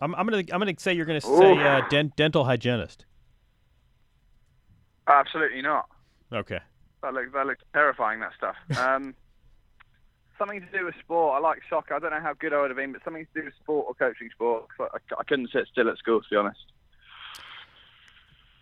I'm, 0.00 0.14
I'm 0.14 0.26
gonna 0.26 0.44
I'm 0.52 0.58
gonna 0.58 0.74
say 0.78 0.92
you're 0.92 1.06
gonna 1.06 1.20
say 1.20 1.52
uh, 1.64 1.82
dent, 1.88 2.16
dental 2.16 2.44
hygienist. 2.44 3.04
Absolutely 5.08 5.62
not. 5.62 5.88
Okay. 6.32 6.60
That 7.02 7.14
looks 7.14 7.32
that 7.32 7.46
looks 7.46 7.62
terrifying. 7.72 8.20
That 8.20 8.32
stuff. 8.36 8.56
Um, 8.78 9.14
something 10.38 10.60
to 10.60 10.78
do 10.78 10.84
with 10.84 10.94
sport. 11.00 11.36
I 11.36 11.40
like 11.40 11.58
soccer. 11.68 11.94
I 11.94 11.98
don't 11.98 12.12
know 12.12 12.20
how 12.20 12.34
good 12.34 12.52
I 12.52 12.60
would 12.60 12.70
have 12.70 12.76
been, 12.76 12.92
but 12.92 13.02
something 13.02 13.26
to 13.34 13.40
do 13.40 13.44
with 13.46 13.54
sport 13.60 13.86
or 13.88 13.94
coaching 13.94 14.28
sport. 14.30 14.66
I, 14.80 14.98
I 15.18 15.24
couldn't 15.24 15.50
sit 15.52 15.66
still 15.70 15.88
at 15.88 15.98
school, 15.98 16.20
to 16.20 16.26
be 16.30 16.36
honest. 16.36 16.60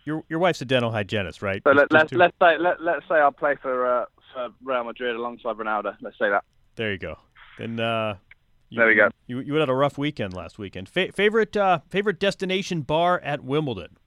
Your 0.05 0.23
your 0.29 0.39
wife's 0.39 0.61
a 0.61 0.65
dental 0.65 0.91
hygienist, 0.91 1.41
right? 1.41 1.61
So 1.63 1.71
let 1.71 1.91
let's 1.91 2.13
let's 2.13 2.35
say 2.41 2.57
let, 2.57 2.81
let's 2.81 3.07
say 3.09 3.15
I'll 3.15 3.31
play 3.31 3.55
for 3.61 3.85
uh, 3.85 4.05
for 4.33 4.49
Real 4.63 4.85
Madrid 4.85 5.15
alongside 5.15 5.57
Ronaldo. 5.57 5.95
Let's 6.01 6.17
say 6.17 6.29
that. 6.29 6.43
There 6.75 6.91
you 6.91 6.97
go. 6.97 7.17
Then 7.59 7.79
uh, 7.79 8.15
you, 8.69 8.79
There 8.79 8.87
we 8.87 8.95
go. 8.95 9.09
You 9.27 9.39
you 9.39 9.53
had 9.55 9.69
a 9.69 9.73
rough 9.73 9.97
weekend 9.97 10.33
last 10.33 10.57
weekend. 10.57 10.87
Fa- 10.87 11.11
favorite 11.11 11.57
uh, 11.57 11.79
favorite 11.89 12.19
destination 12.19 12.81
bar 12.81 13.19
at 13.19 13.43
Wimbledon? 13.43 13.97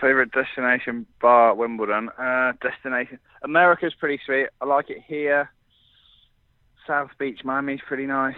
Favorite 0.00 0.32
destination 0.32 1.06
bar 1.20 1.50
at 1.50 1.56
Wimbledon. 1.56 2.08
Uh, 2.18 2.52
destination 2.60 3.18
America's 3.42 3.94
pretty 3.94 4.20
sweet. 4.24 4.48
I 4.60 4.64
like 4.66 4.90
it 4.90 5.02
here. 5.06 5.50
South 6.86 7.10
Beach, 7.18 7.40
Miami's 7.44 7.80
pretty 7.86 8.06
nice. 8.06 8.36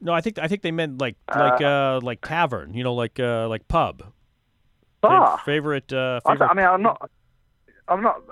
No, 0.00 0.12
I 0.12 0.20
think 0.20 0.38
I 0.38 0.48
think 0.48 0.62
they 0.62 0.72
meant 0.72 0.98
like 1.00 1.16
like 1.34 1.60
uh 1.62 2.00
like 2.02 2.20
tavern, 2.22 2.74
you 2.74 2.84
know, 2.84 2.94
like 2.94 3.18
uh 3.18 3.48
like 3.48 3.66
pub. 3.68 4.02
Bar. 5.00 5.40
favorite 5.44 5.92
uh 5.92 6.20
I, 6.24 6.32
favorite 6.32 6.48
I 6.50 6.54
mean, 6.54 6.66
I'm 6.66 6.82
not. 6.82 7.10
I'm 7.88 8.02
not. 8.02 8.22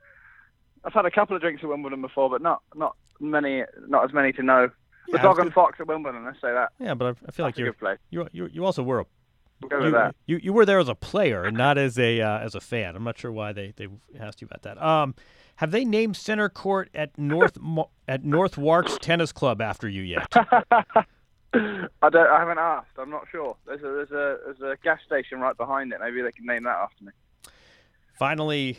I've 0.84 0.92
had 0.94 1.04
a 1.04 1.10
couple 1.10 1.36
of 1.36 1.42
drinks 1.42 1.62
at 1.62 1.68
Wimbledon 1.68 2.00
before, 2.00 2.30
but 2.30 2.42
not 2.42 2.62
not 2.74 2.96
many, 3.20 3.64
not 3.88 4.04
as 4.04 4.12
many 4.12 4.32
to 4.32 4.42
know. 4.42 4.70
The 5.10 5.16
Yeah, 5.16 5.22
Dog 5.22 5.38
and. 5.38 5.52
Fox 5.52 5.78
at 5.80 5.86
Wimbledon. 5.86 6.24
Let's 6.24 6.40
say 6.40 6.52
that. 6.52 6.72
Yeah, 6.78 6.94
but 6.94 7.06
I, 7.06 7.26
I 7.28 7.30
feel 7.32 7.44
like 7.44 7.56
That's 7.56 7.76
a 7.82 7.98
you're 8.10 8.28
you 8.32 8.46
you 8.46 8.50
you 8.52 8.64
also 8.64 8.82
were 8.82 9.00
a 9.00 9.04
We'll 9.04 9.04
go 9.04 9.06
with 9.06 9.19
you, 9.62 10.10
you 10.26 10.40
you 10.42 10.52
were 10.52 10.64
there 10.64 10.78
as 10.78 10.88
a 10.88 10.94
player 10.94 11.44
and 11.44 11.56
not 11.56 11.78
as 11.78 11.98
a 11.98 12.20
uh, 12.20 12.38
as 12.38 12.54
a 12.54 12.60
fan. 12.60 12.96
I'm 12.96 13.04
not 13.04 13.18
sure 13.18 13.32
why 13.32 13.52
they, 13.52 13.72
they 13.76 13.88
asked 14.18 14.40
you 14.40 14.46
about 14.46 14.62
that. 14.62 14.82
Um, 14.82 15.14
have 15.56 15.70
they 15.70 15.84
named 15.84 16.16
center 16.16 16.48
court 16.48 16.88
at 16.94 17.16
North 17.18 17.58
at 18.08 18.24
North 18.24 18.56
Warks 18.56 18.98
Tennis 18.98 19.32
Club 19.32 19.60
after 19.60 19.88
you 19.88 20.02
yet? 20.02 20.26
I 21.52 22.08
don't. 22.10 22.16
I 22.16 22.38
haven't 22.38 22.58
asked. 22.58 22.92
I'm 22.98 23.10
not 23.10 23.26
sure. 23.30 23.56
There's 23.66 23.80
a 23.80 23.82
there's 23.82 24.10
a 24.10 24.38
there's 24.44 24.60
a 24.60 24.76
gas 24.82 25.00
station 25.04 25.40
right 25.40 25.56
behind 25.56 25.92
it. 25.92 26.00
Maybe 26.00 26.22
they 26.22 26.32
can 26.32 26.46
name 26.46 26.64
that 26.64 26.76
after 26.76 27.04
me. 27.04 27.12
Finally, 28.14 28.78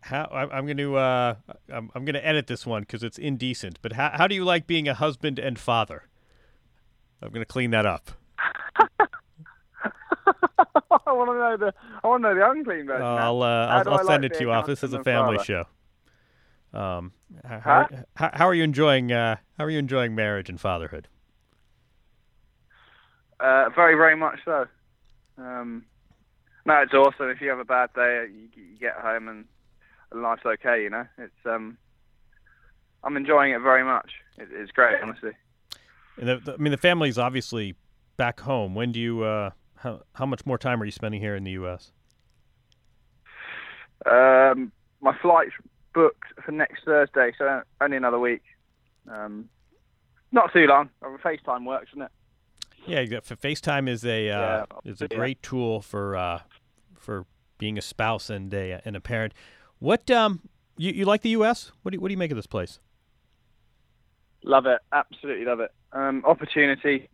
how 0.00 0.24
I, 0.32 0.56
I'm 0.56 0.66
going 0.66 0.76
to 0.76 0.96
uh, 0.96 1.34
I'm, 1.72 1.90
I'm 1.94 2.04
going 2.04 2.14
to 2.14 2.26
edit 2.26 2.46
this 2.46 2.64
one 2.64 2.82
because 2.82 3.02
it's 3.02 3.18
indecent. 3.18 3.78
But 3.82 3.94
how 3.94 4.10
how 4.14 4.28
do 4.28 4.34
you 4.34 4.44
like 4.44 4.66
being 4.66 4.88
a 4.88 4.94
husband 4.94 5.38
and 5.38 5.58
father? 5.58 6.04
I'm 7.20 7.30
going 7.30 7.42
to 7.42 7.46
clean 7.46 7.70
that 7.72 7.86
up. 7.86 8.10
I 11.16 11.18
want 11.18 11.30
to 11.30 11.34
know 11.34 11.56
the 11.66 11.74
I 12.04 12.06
want 12.06 12.22
to 12.22 12.28
know 12.28 12.34
the 12.34 12.50
unclean 12.50 12.86
version. 12.86 13.00
now. 13.02 13.16
I'll 13.16 13.42
uh, 13.42 13.46
I'll, 13.66 13.88
I'll 13.92 13.98
send 14.06 14.22
like 14.22 14.32
it 14.32 14.34
to 14.38 14.40
you 14.44 14.50
off. 14.52 14.66
This 14.66 14.82
is 14.84 14.92
a 14.92 15.02
family 15.02 15.36
father? 15.38 15.44
show. 15.44 15.64
Um, 16.78 17.12
how, 17.44 17.60
Huh? 17.60 17.86
how, 18.16 18.30
how 18.34 18.46
are 18.48 18.54
you 18.54 18.62
enjoying 18.64 19.10
uh, 19.12 19.36
how 19.58 19.64
are 19.64 19.70
you 19.70 19.78
enjoying 19.78 20.14
marriage 20.14 20.48
and 20.50 20.60
fatherhood? 20.60 21.08
Uh, 23.40 23.68
very, 23.74 23.94
very 23.94 24.16
much 24.16 24.38
so. 24.44 24.66
Um, 25.38 25.84
no, 26.64 26.74
it's 26.82 26.94
awesome. 26.94 27.28
If 27.30 27.40
you 27.40 27.48
have 27.50 27.58
a 27.58 27.64
bad 27.64 27.90
day, 27.94 28.26
you, 28.32 28.48
you 28.62 28.78
get 28.78 28.94
home 28.94 29.28
and, 29.28 29.44
and 30.10 30.22
life's 30.22 30.44
okay. 30.46 30.82
You 30.82 30.90
know, 30.90 31.06
it's 31.18 31.34
um, 31.44 31.76
I'm 33.04 33.16
enjoying 33.16 33.52
it 33.52 33.60
very 33.60 33.84
much. 33.84 34.10
It, 34.38 34.48
it's 34.52 34.72
great, 34.72 34.96
honestly. 35.02 35.32
And 36.18 36.28
the, 36.28 36.36
the- 36.38 36.54
I 36.54 36.56
mean, 36.56 36.70
the 36.72 36.78
family's 36.78 37.18
obviously 37.18 37.74
back 38.16 38.40
home. 38.40 38.74
When 38.74 38.92
do 38.92 39.00
you? 39.00 39.22
Uh, 39.22 39.50
how 39.76 40.02
how 40.14 40.26
much 40.26 40.46
more 40.46 40.58
time 40.58 40.80
are 40.80 40.84
you 40.84 40.92
spending 40.92 41.20
here 41.20 41.36
in 41.36 41.44
the 41.44 41.52
U.S.? 41.52 41.92
Um, 44.04 44.72
my 45.00 45.16
flight's 45.20 45.52
booked 45.94 46.24
for 46.44 46.52
next 46.52 46.84
Thursday, 46.84 47.32
so 47.38 47.62
only 47.80 47.96
another 47.96 48.18
week. 48.18 48.42
Um, 49.10 49.48
not 50.32 50.52
too 50.52 50.66
long. 50.66 50.90
Uh, 51.02 51.16
FaceTime 51.24 51.64
works, 51.64 51.90
doesn't 51.90 52.02
it? 52.02 52.10
Yeah, 52.86 53.20
FaceTime 53.20 53.88
is 53.88 54.04
a 54.04 54.30
uh, 54.30 54.38
Yeah, 54.38 54.64
is 54.84 55.02
a 55.02 55.08
yeah. 55.10 55.16
great 55.16 55.42
tool 55.42 55.80
for 55.80 56.16
uh, 56.16 56.40
for 56.94 57.26
being 57.58 57.78
a 57.78 57.82
spouse 57.82 58.30
and 58.30 58.52
a 58.54 58.80
and 58.84 58.96
a 58.96 59.00
parent. 59.00 59.32
What 59.78 60.10
um 60.10 60.40
you, 60.76 60.92
you 60.92 61.04
like 61.04 61.22
the 61.22 61.30
U.S. 61.30 61.72
What 61.82 61.92
do 61.92 61.96
you, 61.96 62.00
what 62.00 62.08
do 62.08 62.12
you 62.12 62.18
make 62.18 62.30
of 62.30 62.36
this 62.36 62.46
place? 62.46 62.78
Love 64.44 64.66
it. 64.66 64.78
Absolutely 64.92 65.44
love 65.44 65.60
it. 65.60 65.72
Um, 65.92 66.22
opportunity. 66.24 67.08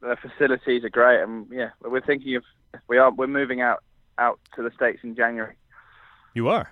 The 0.00 0.16
facilities 0.20 0.84
are 0.84 0.90
great, 0.90 1.22
and 1.22 1.46
yeah, 1.50 1.70
we're 1.82 2.00
thinking 2.00 2.36
of 2.36 2.44
we 2.88 2.98
are 2.98 3.10
we're 3.12 3.26
moving 3.26 3.60
out 3.60 3.82
out 4.18 4.38
to 4.56 4.62
the 4.62 4.70
states 4.74 5.00
in 5.02 5.16
January. 5.16 5.56
You 6.34 6.48
are. 6.48 6.70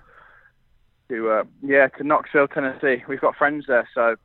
to 1.09 1.31
uh, 1.31 1.45
yeah 1.62 1.89
to 1.89 2.05
Knoxville, 2.05 2.49
Tennessee. 2.49 3.03
We've 3.09 3.21
got 3.21 3.37
friends 3.37 3.65
there, 3.67 3.89
so 3.95 4.17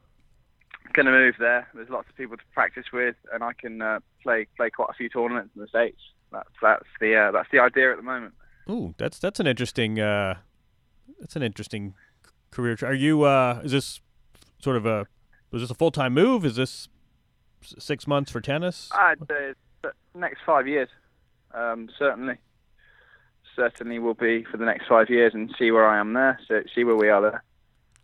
going 0.94 1.06
to 1.06 1.12
move 1.12 1.36
there. 1.40 1.68
There's 1.74 1.90
lots 1.90 2.10
of 2.10 2.16
people 2.16 2.38
to 2.38 2.44
practice 2.54 2.86
with, 2.92 3.16
and 3.34 3.44
I 3.44 3.54
can 3.54 3.82
uh, 3.82 4.00
play 4.24 4.48
play 4.58 4.70
quite 4.70 4.90
a 4.90 4.94
few 4.94 5.10
tournaments 5.10 5.52
in 5.56 5.62
the 5.62 5.68
states. 5.68 6.00
That's 6.32 6.50
that's 6.62 6.86
the 7.00 7.16
uh, 7.16 7.32
that's 7.32 7.50
the 7.52 7.60
idea 7.60 7.92
at 7.92 7.98
the 7.98 8.04
moment. 8.04 8.34
Ooh, 8.70 8.94
that's 8.98 9.20
that's 9.20 9.40
an 9.40 9.48
interesting 9.48 10.00
uh, 10.00 10.36
that's 11.20 11.36
an 11.36 11.44
interesting 11.44 11.94
career. 12.52 12.78
Are 12.84 12.94
you? 12.94 13.24
Uh, 13.24 13.62
is 13.64 13.72
this 13.72 14.02
sort 14.60 14.76
of 14.78 14.86
a 14.86 15.08
was 15.52 15.62
this 15.64 15.72
a 15.72 15.76
full 15.76 15.92
time 15.92 16.14
move? 16.14 16.46
Is 16.46 16.56
this 16.56 16.88
six 17.64 18.08
months 18.08 18.32
for 18.32 18.42
tennis? 18.42 18.90
I'd 18.94 19.20
say 19.30 19.54
next 20.16 20.40
five 20.46 20.68
years, 20.68 20.90
um, 21.54 21.90
certainly, 21.98 22.36
certainly 23.56 24.00
will 24.00 24.14
be 24.14 24.44
for 24.50 24.58
the 24.58 24.66
next 24.66 24.88
five 24.88 25.10
years, 25.10 25.34
and 25.34 25.54
see 25.58 25.72
where 25.72 25.88
I 25.88 26.00
am 26.00 26.14
there. 26.14 26.40
So 26.48 26.62
see 26.76 26.84
where 26.84 26.96
we 26.96 27.10
are 27.10 27.22
there. 27.22 27.44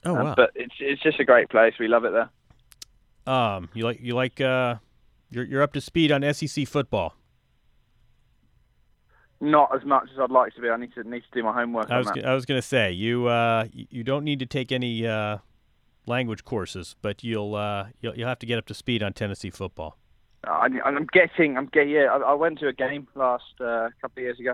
oh 0.06 0.15
Um, 0.15 0.26
wow. 0.28 0.34
But 0.36 0.52
it's 0.56 0.76
it's 0.80 1.02
just 1.02 1.20
a 1.20 1.26
great 1.26 1.50
place. 1.50 1.74
We 1.80 1.88
love 1.88 2.06
it 2.06 2.13
there. 2.13 2.30
um, 3.34 3.70
you 3.74 3.84
like 3.84 4.00
you 4.02 4.15
like 4.15 4.39
uh, 4.41 4.76
you're 5.30 5.43
you're 5.46 5.62
up 5.62 5.74
to 5.74 5.82
speed 5.82 6.12
on 6.12 6.22
SEC 6.34 6.67
football. 6.67 7.13
Not 9.39 9.70
as 9.76 9.86
much 9.86 10.10
as 10.12 10.20
I'd 10.20 10.32
like 10.32 10.56
to 10.56 10.62
be. 10.62 10.70
I 10.70 10.78
need 10.78 10.93
to 10.96 11.04
need 11.04 11.22
to 11.22 11.28
do 11.32 11.43
my 11.43 11.54
homework 11.54 11.91
I 11.91 11.98
on 11.98 12.00
was 12.00 12.12
I 12.26 12.34
was 12.34 12.46
gonna 12.46 12.62
say 12.62 12.91
you 12.91 13.28
uh 13.28 13.67
you 13.74 14.04
don't 14.04 14.24
need 14.24 14.39
to 14.39 14.48
take 14.48 14.72
any 14.72 15.06
uh 15.06 15.38
language 16.08 16.43
courses, 16.43 16.96
but 17.02 17.24
you'll 17.24 17.56
uh 17.56 17.88
you'll 18.02 18.15
you'll 18.15 18.28
have 18.28 18.39
to 18.39 18.46
get 18.46 18.58
up 18.58 18.65
to 18.67 18.74
speed 18.74 19.04
on 19.04 19.13
Tennessee 19.13 19.50
football. 19.50 19.98
I, 20.43 20.67
I'm 20.86 21.08
getting, 21.12 21.58
I'm 21.58 21.65
getting. 21.67 21.89
Yeah, 21.89 22.06
I, 22.13 22.17
I 22.17 22.34
went 22.34 22.60
to 22.60 22.67
a 22.67 22.74
game 22.74 23.08
last 23.15 23.43
uh, 23.60 23.89
couple 24.02 24.22
of 24.22 24.24
years 24.24 24.39
ago. 24.39 24.52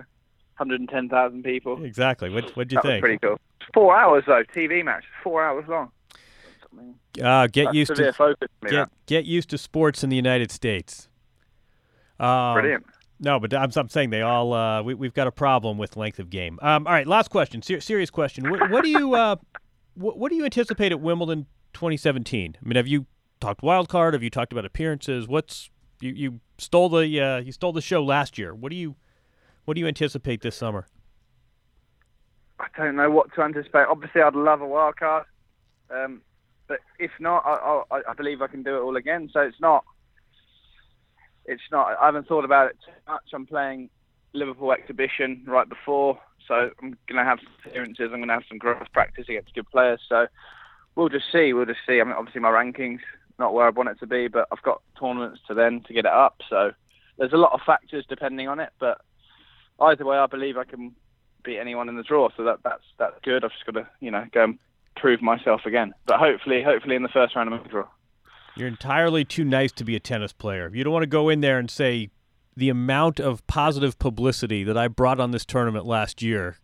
110,000 0.58 1.44
people. 1.44 1.84
Exactly. 1.84 2.30
What 2.30 2.56
what'd 2.56 2.72
you 2.72 2.78
that 2.78 2.88
think? 2.88 3.02
pretty 3.04 3.18
cool. 3.20 3.39
Four 3.74 3.98
hours 3.98 4.24
though, 4.28 4.44
TV 4.56 4.84
match. 4.84 5.04
Four 5.24 5.44
hours 5.44 5.66
long. 5.68 5.92
Uh, 7.22 7.48
get 7.48 7.66
That's 7.66 7.76
used 7.76 7.96
to 7.96 8.13
focus 8.13 8.48
get 8.63 8.72
that. 8.72 8.89
get 9.06 9.26
used 9.26 9.50
to 9.52 9.58
sports 9.58 10.04
in 10.04 10.10
the 10.10 10.16
United 10.16 10.52
States. 10.52 11.08
Um, 12.20 12.54
Brilliant. 12.54 12.86
No, 13.20 13.39
but 13.39 13.54
I'm, 13.54 13.72
I'm 13.76 13.89
saying 13.89 14.10
they 14.10 14.22
all 14.22 14.54
uh, 14.54 14.82
we, 14.82 14.94
we've 14.96 15.13
got 15.13 15.28
a 15.28 15.32
problem 15.32 15.78
with 15.78 15.96
length 15.96 16.20
of 16.20 16.30
game. 16.30 16.60
Um, 16.62 16.88
all 16.88 16.94
right, 16.94 17.08
last 17.08 17.30
question, 17.30 17.62
Ser- 17.62 17.80
serious 17.80 18.10
question. 18.10 18.50
What, 18.50 18.70
what 18.70 18.84
do 18.84 18.89
you 18.89 19.13
uh, 19.13 19.36
what, 19.96 20.18
what 20.18 20.30
do 20.30 20.36
you 20.36 20.46
anticipate 20.46 20.92
at 20.92 21.00
Wimbledon 21.00 21.48
2017? 21.74 22.58
I 22.60 22.68
mean, 22.68 22.76
have 22.76 22.88
you 22.88 23.06
talked 23.40 23.64
wild 23.64 23.90
card? 23.90 24.14
Have 24.14 24.24
you 24.24 24.30
talked 24.30 24.52
about 24.52 24.66
appearances? 24.66 25.28
What's 25.28 25.70
you, 26.02 26.12
you 26.12 26.40
stole 26.58 26.90
the 26.90 27.20
uh, 27.20 27.38
you 27.38 27.52
stole 27.52 27.72
the 27.72 27.82
show 27.82 28.04
last 28.04 28.38
year. 28.38 28.54
What 28.54 28.70
do 28.70 28.76
you 28.76 28.96
what 29.66 29.76
do 29.76 29.82
you 29.82 29.88
anticipate 29.88 30.42
this 30.42 30.56
summer? 30.56 30.88
I 32.60 32.68
don't 32.78 32.96
know 32.96 33.10
what 33.10 33.34
to 33.36 33.42
anticipate. 33.42 33.86
Obviously, 33.90 34.22
I'd 34.22 34.36
love 34.36 34.62
a 34.62 34.68
wild 34.68 34.98
card, 34.98 35.26
um, 35.90 36.22
but 36.68 36.80
if 37.00 37.12
not, 37.20 37.44
I, 37.46 37.84
I, 37.92 38.02
I 38.10 38.14
believe 38.14 38.42
I 38.42 38.48
can 38.48 38.64
do 38.64 38.78
it 38.78 38.82
all 38.82 38.96
again. 38.96 39.30
So 39.34 39.42
it's 39.42 39.60
not. 39.60 39.84
It's 41.46 41.64
not. 41.72 41.98
I 42.00 42.06
haven't 42.06 42.28
thought 42.28 42.46
about 42.46 42.70
it 42.70 42.78
too 42.86 42.92
much. 43.08 43.24
I'm 43.34 43.46
playing 43.46 43.90
Liverpool 44.34 44.72
exhibition 44.72 45.43
right 45.48 45.67
before, 45.67 46.19
so 46.48 46.72
I'm 46.82 46.98
going 47.08 47.17
to 47.17 47.24
have 47.24 47.39
some 47.39 47.54
appearances. 47.65 48.10
I'm 48.12 48.19
going 48.19 48.28
to 48.28 48.34
have 48.34 48.43
some 48.50 48.58
gross 48.58 48.88
practice 48.91 49.26
against 49.30 49.54
good 49.54 49.69
players. 49.69 50.02
So 50.10 50.28
we'll 50.96 51.10
just 51.10 51.32
see. 51.32 51.54
We'll 51.54 51.65
just 51.65 51.80
see. 51.88 52.02
I 52.02 52.04
mean, 52.04 52.13
obviously 52.13 52.41
my 52.41 52.50
rankings 52.50 53.00
not 53.39 53.54
where 53.54 53.65
I 53.65 53.69
want 53.69 53.89
it 53.89 54.00
to 54.00 54.08
be, 54.08 54.28
but 54.28 54.48
I've 54.52 54.62
got 54.62 54.82
tournaments 55.00 55.41
to 55.48 55.54
then 55.54 55.82
to 55.88 55.93
get 55.93 56.06
it 56.06 56.12
up. 56.12 56.41
So 56.50 56.72
there's 57.17 57.34
a 57.34 57.38
lot 57.38 57.54
of 57.54 57.62
factors 57.65 58.06
depending 58.08 58.48
on 58.48 58.60
it, 58.60 58.69
but 58.80 59.02
either 59.82 60.06
way, 60.06 60.17
I 60.17 60.28
believe 60.28 60.58
I 60.58 60.63
can 60.63 60.96
beat 61.43 61.60
anyone 61.60 61.89
in 61.89 61.98
the 61.98 62.04
draw. 62.04 62.30
So 62.36 62.43
that 62.43 62.60
that's 62.63 62.84
that's 62.98 63.15
good. 63.24 63.43
I've 63.43 63.52
just 63.52 63.65
got 63.65 63.74
to 63.74 63.88
you 64.00 64.12
know 64.12 64.26
go 64.32 64.43
and 64.43 64.60
prove 64.96 65.22
myself 65.22 65.62
again. 65.65 65.93
But 66.06 66.19
hopefully, 66.19 66.63
hopefully 66.63 66.96
in 66.96 67.04
the 67.04 67.10
first 67.10 67.36
round 67.36 67.54
of 67.54 67.63
the 67.63 67.69
draw. 67.69 67.88
You're 68.56 68.67
entirely 68.67 69.26
too 69.26 69.43
nice 69.43 69.72
to 69.74 69.84
be 69.84 69.96
a 69.96 70.00
tennis 70.00 70.32
player. 70.32 70.69
You 70.72 70.84
don't 70.84 70.93
want 70.93 71.04
to 71.04 71.08
go 71.08 71.30
in 71.30 71.41
there 71.41 71.58
and 71.58 71.72
say 71.72 72.12
the 72.56 72.70
amount 72.70 73.20
of 73.20 73.46
positive 73.48 73.98
publicity 74.00 74.63
that 74.63 74.78
I 74.78 74.88
brought 74.88 75.20
on 75.20 75.32
this 75.32 75.46
tournament 75.46 75.86
last 75.86 76.22
year. 76.22 76.58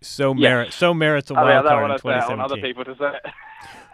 So 0.00 0.34
merit 0.34 0.72
so 0.72 0.92
merits 0.92 1.30
a 1.30 1.34
wild 1.34 1.64
card 1.64 1.84
in 1.84 1.88
want 1.88 2.02
to 2.02 2.08
say 2.08 2.16
it 2.16 2.22
on 2.24 2.40
other 2.40 2.56
2017. 2.56 2.62
people 2.62 2.84
to 2.84 2.96
say. 2.98 3.30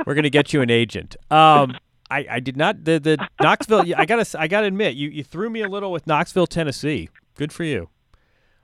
We're 0.07 0.15
gonna 0.15 0.31
get 0.31 0.53
you 0.53 0.63
an 0.63 0.71
agent. 0.71 1.17
Um, 1.31 1.77
I, 2.11 2.27
I 2.31 2.41
did 2.41 2.57
not 2.57 2.85
the 2.85 2.99
the 2.99 3.29
Knoxville. 3.43 3.85
I 3.95 4.07
gotta 4.07 4.41
I 4.41 4.49
gotta 4.49 4.67
admit 4.69 4.95
you 4.95 5.11
you 5.11 5.23
threw 5.23 5.51
me 5.51 5.61
a 5.61 5.69
little 5.69 5.93
with 5.93 6.07
Knoxville, 6.07 6.47
Tennessee. 6.47 7.11
Good 7.35 7.53
for 7.53 7.65
you. 7.65 7.91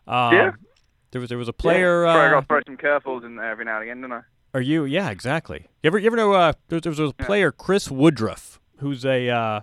Um, 0.07 0.35
Yeah. 0.35 0.51
There 1.11 1.21
was 1.21 1.29
there 1.29 1.39
was 1.39 1.49
a 1.49 1.53
player. 1.53 2.05
Yeah. 2.05 2.15
Sorry, 2.15 2.25
I 2.25 2.39
uh, 2.39 2.41
got 2.41 2.49
throw 2.49 2.61
some 2.67 2.77
curveballs 2.77 3.25
in 3.25 3.37
there 3.37 3.51
every 3.51 3.65
now 3.65 3.75
and 3.75 3.83
again, 3.85 4.01
don't 4.01 4.13
I? 4.13 4.23
Are 4.55 4.61
you? 4.61 4.85
Yeah, 4.85 5.11
exactly. 5.11 5.67
You 5.83 5.89
ever 5.89 5.99
you 5.99 6.07
ever 6.07 6.17
know? 6.17 6.33
Uh, 6.33 6.55
there, 6.69 6.81
there 6.81 6.91
was 6.91 6.99
a 6.99 7.13
player, 7.13 7.53
Chris 7.53 7.91
Woodruff, 7.91 8.59
who's 8.79 9.05
a. 9.05 9.29
Uh, 9.29 9.61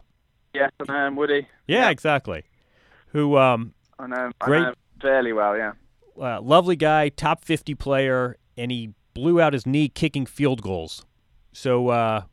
Yes, 0.54 0.72
I 0.80 0.92
know 0.92 1.08
him, 1.08 1.16
Woody. 1.16 1.48
yeah, 1.68 1.90
exactly. 1.90 2.44
Who 3.08 3.38
um, 3.38 3.74
I 4.00 4.08
know 4.08 4.26
him. 4.28 4.34
I 4.42 4.46
Great. 4.46 4.62
know 4.62 4.68
him 4.70 4.76
fairly 5.02 5.34
well, 5.34 5.58
yeah. 5.58 5.72
uh, 6.22 6.42
lovely 6.42 6.76
guy, 6.76 7.10
top 7.10 7.44
fifty 7.44 7.74
player, 7.76 8.38
and 8.58 8.72
he 8.72 8.94
blew 9.14 9.42
out 9.42 9.54
his 9.54 9.66
knee 9.66 9.90
kicking 9.90 10.26
field 10.26 10.62
goals. 10.62 11.06
So 11.54 11.90
uh, 11.90 12.24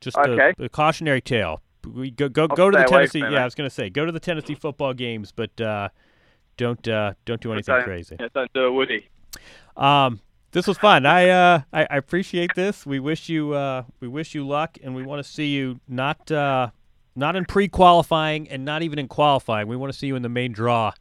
just 0.00 0.16
a, 0.16 0.20
Okay. 0.30 0.52
a 0.64 0.68
cautionary 0.68 1.20
tale. 1.20 1.62
We 1.86 2.10
go 2.10 2.28
go 2.28 2.42
I'll 2.42 2.48
go 2.56 2.70
to 2.70 2.78
the 2.78 2.84
Tennessee. 2.84 3.20
Yeah? 3.20 3.42
I 3.42 3.44
was 3.44 3.54
gonna 3.54 3.70
say 3.70 3.88
go 3.90 4.04
to 4.04 4.12
the 4.12 4.20
Tennessee 4.20 4.54
football 4.54 4.92
games, 4.92 5.32
but 5.32 5.58
uh, 5.60 5.88
don't 6.56 6.86
uh, 6.88 7.12
don't 7.24 7.40
do 7.40 7.52
anything 7.52 7.74
Don't- 7.76 7.84
crazy. 7.84 8.16
Yeah, 8.18 8.28
don't 8.34 8.52
do 8.52 8.64
a 8.64 8.72
Woody. 8.72 9.08
Um, 9.76 10.20
this 10.52 10.66
was 10.66 10.78
fun. 10.78 11.04
I, 11.06 11.28
uh, 11.28 11.60
I 11.72 11.82
I 11.90 11.96
appreciate 11.96 12.50
this. 12.56 12.84
We 12.86 12.98
wish 12.98 13.28
you 13.28 13.52
uh, 13.52 13.84
we 14.00 14.08
wish 14.08 14.34
you 14.34 14.46
luck, 14.46 14.78
and 14.82 14.94
we 14.94 15.02
want 15.04 15.24
to 15.24 15.30
see 15.30 15.48
you 15.48 15.80
not 15.86 16.30
uh, 16.32 16.70
not 17.16 17.36
in 17.36 17.44
pre-qualifying 17.44 18.48
and 18.48 18.64
not 18.64 18.82
even 18.82 18.98
in 18.98 19.08
qualifying. 19.08 19.66
We 19.68 19.76
want 19.76 19.92
to 19.92 19.98
see 19.98 20.06
you 20.06 20.16
in 20.16 20.22
the 20.22 20.28
main 20.28 20.52
draw 20.52 20.92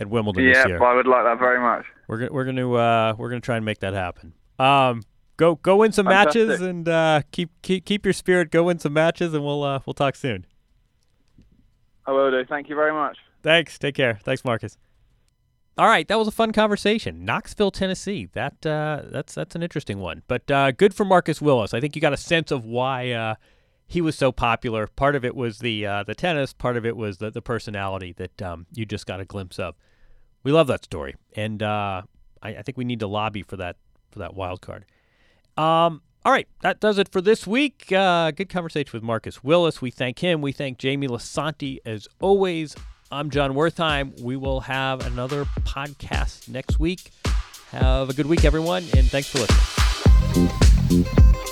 at 0.00 0.08
Wimbledon 0.08 0.44
this 0.44 0.56
Yeah. 0.56 0.82
I 0.82 0.94
would 0.94 1.06
like 1.06 1.24
that 1.24 1.38
very 1.38 1.60
much. 1.60 1.84
We're 2.06 2.18
gonna 2.18 2.32
we're 2.32 2.44
gonna 2.44 2.72
uh, 2.72 3.14
we're 3.18 3.28
gonna 3.28 3.40
try 3.40 3.56
and 3.56 3.64
make 3.64 3.80
that 3.80 3.94
happen. 3.94 4.32
Um, 4.58 5.02
go 5.36 5.56
go 5.56 5.76
win 5.76 5.92
some 5.92 6.06
matches 6.06 6.60
and 6.60 6.88
uh, 6.88 7.22
keep 7.32 7.50
keep 7.62 7.84
keep 7.84 8.06
your 8.06 8.14
spirit. 8.14 8.50
Go 8.50 8.64
win 8.64 8.78
some 8.78 8.94
matches, 8.94 9.34
and 9.34 9.44
we'll 9.44 9.62
uh, 9.62 9.80
we'll 9.86 9.94
talk 9.94 10.16
soon. 10.16 10.46
I 12.06 12.12
will 12.12 12.30
do. 12.30 12.44
Thank 12.46 12.68
you 12.70 12.74
very 12.74 12.92
much. 12.92 13.18
Thanks. 13.42 13.78
Take 13.78 13.94
care. 13.94 14.18
Thanks, 14.22 14.44
Marcus. 14.44 14.78
All 15.76 15.86
right, 15.86 16.08
that 16.08 16.18
was 16.18 16.26
a 16.26 16.32
fun 16.32 16.50
conversation. 16.50 17.24
Knoxville, 17.24 17.70
Tennessee. 17.70 18.28
That 18.32 18.66
uh, 18.66 19.02
that's 19.12 19.34
that's 19.34 19.54
an 19.54 19.62
interesting 19.62 20.00
one, 20.00 20.22
but 20.26 20.50
uh, 20.50 20.72
good 20.72 20.92
for 20.92 21.04
Marcus 21.04 21.40
Willis. 21.40 21.72
I 21.72 21.80
think 21.80 21.94
you 21.94 22.02
got 22.02 22.12
a 22.12 22.16
sense 22.16 22.50
of 22.50 22.64
why 22.64 23.12
uh, 23.12 23.34
he 23.88 24.02
was 24.02 24.16
so 24.16 24.30
popular. 24.30 24.86
Part 24.86 25.16
of 25.16 25.24
it 25.24 25.34
was 25.34 25.58
the 25.58 25.84
uh, 25.86 26.02
the 26.04 26.14
tennis. 26.14 26.52
Part 26.52 26.76
of 26.76 26.84
it 26.84 26.96
was 26.96 27.18
the 27.18 27.30
the 27.30 27.42
personality 27.42 28.12
that 28.18 28.40
um, 28.42 28.66
you 28.72 28.84
just 28.86 29.06
got 29.06 29.18
a 29.18 29.24
glimpse 29.24 29.58
of. 29.58 29.74
We 30.44 30.52
love 30.52 30.66
that 30.68 30.84
story, 30.84 31.16
and 31.34 31.62
uh, 31.62 32.02
I, 32.42 32.50
I 32.50 32.62
think 32.62 32.76
we 32.78 32.84
need 32.84 33.00
to 33.00 33.08
lobby 33.08 33.42
for 33.42 33.56
that 33.56 33.76
for 34.10 34.18
that 34.20 34.34
wild 34.34 34.60
card. 34.60 34.84
Um, 35.56 36.02
all 36.24 36.32
right, 36.32 36.46
that 36.60 36.80
does 36.80 36.98
it 36.98 37.08
for 37.08 37.20
this 37.22 37.46
week. 37.46 37.90
Uh, 37.90 38.30
good 38.30 38.50
conversation 38.50 38.90
with 38.92 39.02
Marcus 39.02 39.42
Willis. 39.42 39.80
We 39.80 39.90
thank 39.90 40.18
him. 40.18 40.42
We 40.42 40.52
thank 40.52 40.78
Jamie 40.78 41.08
Lisanti 41.08 41.78
as 41.86 42.06
always. 42.20 42.76
I'm 43.10 43.30
Jon 43.30 43.54
Wertheim. 43.54 44.20
We 44.20 44.36
will 44.36 44.60
have 44.60 45.06
another 45.06 45.46
podcast 45.60 46.46
next 46.48 46.78
week. 46.78 47.10
Have 47.70 48.10
a 48.10 48.12
good 48.12 48.26
week, 48.26 48.44
everyone, 48.44 48.84
and 48.94 49.06
thanks 49.08 49.28
for 49.28 49.38
listening. 50.90 51.47